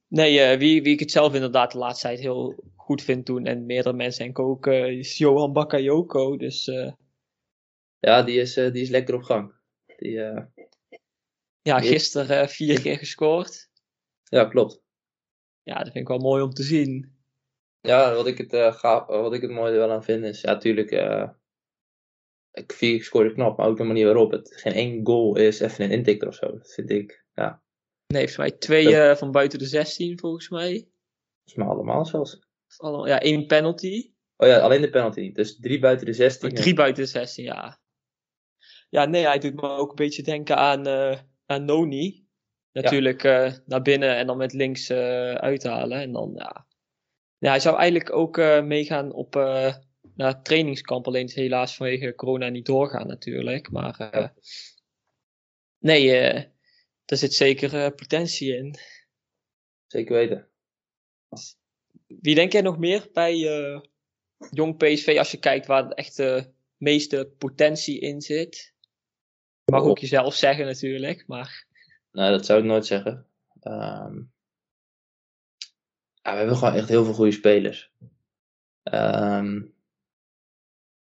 Nee, 0.08 0.54
uh, 0.54 0.60
wie, 0.60 0.84
wie 0.84 0.93
ik 0.93 1.00
het 1.00 1.12
zelf 1.12 1.34
inderdaad 1.34 1.72
de 1.72 1.78
laatste 1.78 2.08
tijd 2.08 2.20
heel 2.20 2.63
goed 2.76 3.02
vind 3.02 3.26
doen, 3.26 3.46
en 3.46 3.65
meerdere 3.65 3.96
mensen 3.96 4.24
denk 4.24 4.38
ik 4.38 4.46
ook, 4.46 4.67
is 4.67 5.17
Johan 5.17 5.54
Bakayoko. 5.54 6.38
Dus, 6.38 6.65
ja, 8.00 8.24
die 8.24 8.39
is, 8.39 8.54
die 8.54 8.72
is 8.72 8.89
lekker 8.89 9.15
op 9.15 9.24
gang. 9.24 9.54
Die, 9.98 10.12
ja, 11.62 11.80
gisteren 11.80 12.50
vier 12.50 12.82
keer 12.82 12.98
gescoord. 12.98 13.70
Ja, 14.24 14.46
klopt 14.46 14.86
ja, 15.67 15.75
dat 15.75 15.91
vind 15.91 15.95
ik 15.95 16.08
wel 16.08 16.17
mooi 16.17 16.43
om 16.43 16.53
te 16.53 16.63
zien. 16.63 17.15
Ja, 17.82 18.13
wat 18.13 18.27
ik 18.27 18.38
het, 18.38 18.53
uh, 18.53 18.73
ga, 18.73 19.06
wat 19.06 19.34
ik 19.34 19.41
het 19.41 19.51
mooie 19.51 19.77
wel 19.77 19.91
aan 19.91 20.03
vind 20.03 20.23
is, 20.23 20.41
ja, 20.41 20.51
natuurlijk, 20.51 20.91
uh, 20.91 21.30
ik, 22.51 22.71
ik 22.80 23.03
scoorde 23.03 23.34
knap, 23.34 23.58
maar 23.58 23.67
ook 23.67 23.77
de 23.77 23.84
manier 23.84 24.06
waarop 24.06 24.32
het 24.32 24.53
geen 24.56 24.73
één 24.73 25.06
goal 25.06 25.36
is 25.36 25.60
even 25.60 25.84
een 25.84 25.91
intikker 25.91 26.27
of 26.27 26.36
zo. 26.36 26.51
Dat 26.51 26.73
vind 26.73 26.89
ik, 26.89 27.25
ja. 27.34 27.62
Nee, 28.08 28.27
volgens 28.27 28.38
mij 28.38 28.51
twee 28.51 28.88
uh, 28.88 29.15
van 29.15 29.32
buiten 29.32 29.60
de 29.60 29.65
16, 29.65 30.19
volgens 30.19 30.49
mij. 30.49 30.89
Volgens 31.43 31.56
mij 31.56 31.67
allemaal 31.67 32.06
zelfs. 32.06 32.39
Allemaal, 32.77 33.08
ja, 33.08 33.19
één 33.19 33.47
penalty. 33.47 34.12
Oh 34.38 34.47
ja, 34.47 34.60
alleen 34.60 34.82
de 34.82 34.89
penalty. 34.89 35.32
Dus 35.32 35.60
drie 35.60 35.80
buiten 35.80 36.06
de 36.06 36.13
16. 36.13 36.49
Oh, 36.49 36.56
drie 36.56 36.73
buiten 36.73 37.03
de 37.03 37.10
16, 37.10 37.43
ja. 37.43 37.80
Ja, 38.89 39.06
nee, 39.06 39.25
hij 39.25 39.39
doet 39.39 39.56
me 39.56 39.69
ook 39.69 39.89
een 39.89 39.95
beetje 39.95 40.23
denken 40.23 40.58
aan, 40.58 40.88
aan 41.45 41.65
Noni. 41.65 42.26
Natuurlijk 42.71 43.23
ja. 43.23 43.45
uh, 43.45 43.53
naar 43.65 43.82
binnen 43.82 44.15
en 44.15 44.27
dan 44.27 44.38
met 44.38 44.53
links 44.53 44.89
uh, 44.89 45.34
uithalen. 45.34 46.01
En 46.01 46.12
dan, 46.12 46.34
ja. 46.36 46.65
ja. 47.38 47.49
Hij 47.49 47.60
zou 47.60 47.77
eigenlijk 47.77 48.13
ook 48.13 48.38
uh, 48.38 48.63
meegaan 48.63 49.12
op 49.12 49.36
naar 50.15 50.34
het 50.34 50.45
trainingskamp. 50.45 51.08
Alleen 51.08 51.25
is 51.25 51.36
helaas 51.36 51.75
vanwege 51.75 52.15
corona 52.15 52.49
niet 52.49 52.65
doorgaan 52.65 53.08
natuurlijk. 53.08 53.71
Maar 53.71 54.34
nee, 55.80 56.12
er 57.06 57.17
zit 57.17 57.34
zeker 57.34 57.91
potentie 57.91 58.56
in. 58.56 58.75
Zeker 59.88 60.15
weten. 60.15 60.47
Wie 62.08 62.36
denk 62.36 62.51
jij 62.51 62.62
nog 62.62 62.77
meer 62.77 63.10
bij 63.13 63.38
jong 64.51 64.77
PSV 64.77 65.15
als 65.17 65.32
je 65.32 65.39
kijkt 65.39 65.65
waar 65.65 65.89
echt 65.89 66.17
de 66.17 66.51
meeste 66.77 67.34
potentie 67.38 67.99
in 67.99 68.21
zit? 68.21 68.73
Mag 69.71 69.84
ook 69.84 69.99
jezelf 69.99 70.36
zeggen 70.36 70.65
natuurlijk, 70.65 71.27
maar... 71.27 71.66
Nee, 72.17 72.32
dat 72.32 72.45
zou 72.45 72.60
ik 72.60 72.65
nooit 72.65 72.86
zeggen. 72.86 73.25
Um, 73.62 74.32
ja, 76.21 76.32
we 76.32 76.38
hebben 76.38 76.56
gewoon 76.56 76.73
echt 76.73 76.89
heel 76.89 77.03
veel 77.03 77.13
goede 77.13 77.32
spelers. 77.32 77.91
Um, 78.84 79.73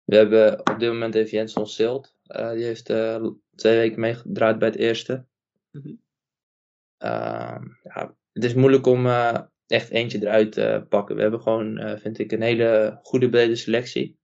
we 0.03 0.15
hebben 0.15 0.59
op 0.59 0.79
dit 0.79 0.91
moment 0.91 1.15
even 1.15 1.37
Jens 1.37 1.75
Silt. 1.75 2.15
Uh, 2.27 2.51
die 2.51 2.63
heeft 2.63 2.89
uh, 2.89 3.27
twee 3.55 3.77
weken 3.77 3.99
meegedraaid 3.99 4.59
bij 4.59 4.67
het 4.67 4.77
eerste. 4.77 5.25
Mm 5.71 5.81
-hmm. 5.81 6.01
uh, 6.99 7.61
ja, 7.83 8.15
het 8.33 8.43
is 8.43 8.53
moeilijk 8.53 8.85
om 8.85 9.05
uh, 9.05 9.41
echt 9.67 9.89
eentje 9.89 10.21
eruit 10.21 10.51
te 10.51 10.85
pakken. 10.89 11.15
We 11.15 11.21
hebben 11.21 11.41
gewoon, 11.41 11.99
vind 11.99 12.19
ik, 12.19 12.31
een 12.31 12.41
hele 12.41 12.99
goede 13.01 13.29
brede 13.29 13.55
selectie. 13.55 14.19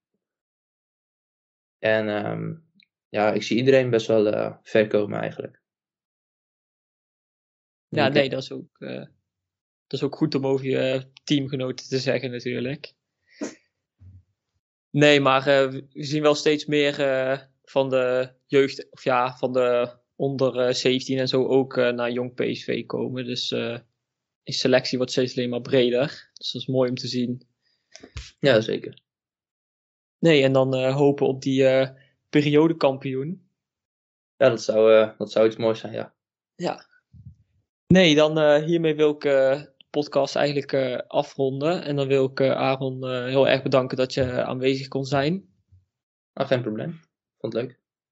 En 1.79 2.25
um, 2.25 2.65
ja, 3.09 3.33
ik 3.33 3.43
zie 3.43 3.57
iedereen 3.57 3.89
best 3.89 4.07
wel 4.07 4.59
ver 4.63 4.87
komen 4.87 5.19
eigenlijk. 5.19 5.60
Ja, 7.91 8.07
nee, 8.07 8.29
dat 8.29 8.41
is 8.41 8.51
ook 8.51 8.79
dat 9.91 9.99
is 9.99 10.03
ook 10.03 10.15
goed 10.15 10.35
om 10.35 10.47
over 10.47 10.65
je 10.65 11.05
teamgenoten 11.23 11.87
te 11.87 11.99
zeggen 11.99 12.31
natuurlijk. 12.31 12.93
Nee, 14.89 15.19
maar 15.19 15.39
uh, 15.39 15.71
we 15.71 15.87
zien 15.91 16.21
wel 16.21 16.35
steeds 16.35 16.65
meer 16.65 16.99
uh, 16.99 17.39
van 17.63 17.89
de 17.89 18.33
jeugd, 18.45 18.91
of 18.91 19.03
ja, 19.03 19.37
van 19.37 19.53
de 19.53 19.99
onder 20.15 20.67
uh, 20.67 20.73
17 20.73 21.17
en 21.17 21.27
zo 21.27 21.47
ook 21.47 21.75
naar 21.75 22.11
jong 22.11 22.33
PSV 22.33 22.85
komen. 22.85 23.25
Dus 23.25 23.47
de 23.47 23.83
selectie 24.43 24.97
wordt 24.97 25.11
steeds 25.13 25.37
alleen 25.37 25.49
maar 25.49 25.61
breder. 25.61 26.29
Dus 26.33 26.51
dat 26.51 26.61
is 26.61 26.67
mooi 26.67 26.89
om 26.89 26.95
te 26.95 27.07
zien. 27.07 27.47
Ja, 28.39 28.61
zeker. 28.61 29.01
Nee, 30.19 30.43
en 30.43 30.53
dan 30.53 30.91
hopen 30.91 31.27
op 31.27 31.41
die 31.41 31.89
periodekampioen. 32.29 33.49
Ja, 34.37 34.49
dat 34.49 34.61
zou, 34.61 35.11
dat 35.17 35.31
zou 35.31 35.47
iets 35.47 35.57
moois 35.57 35.79
zijn, 35.79 35.93
ja. 35.93 36.13
Ja. 36.55 36.89
Nee, 37.91 38.15
dan 38.15 38.59
hiermee 38.63 38.95
wil 38.95 39.17
ik 39.19 39.67
podcast 39.89 40.35
eigenlijk 40.35 40.71
uh, 40.71 40.97
afronden. 41.07 41.83
En 41.83 41.95
dan 41.95 42.07
wil 42.07 42.25
ik 42.25 42.41
Aaron 42.41 43.11
heel 43.27 43.47
erg 43.47 43.63
bedanken 43.63 43.97
dat 43.97 44.13
je 44.13 44.43
aanwezig 44.43 44.87
kon 44.87 45.05
zijn. 45.05 45.49
Ah, 46.33 46.47
geen 46.47 46.61
probleem. 46.61 46.99
Vond 47.37 47.53
het 47.53 47.61
leuk. 47.61 47.80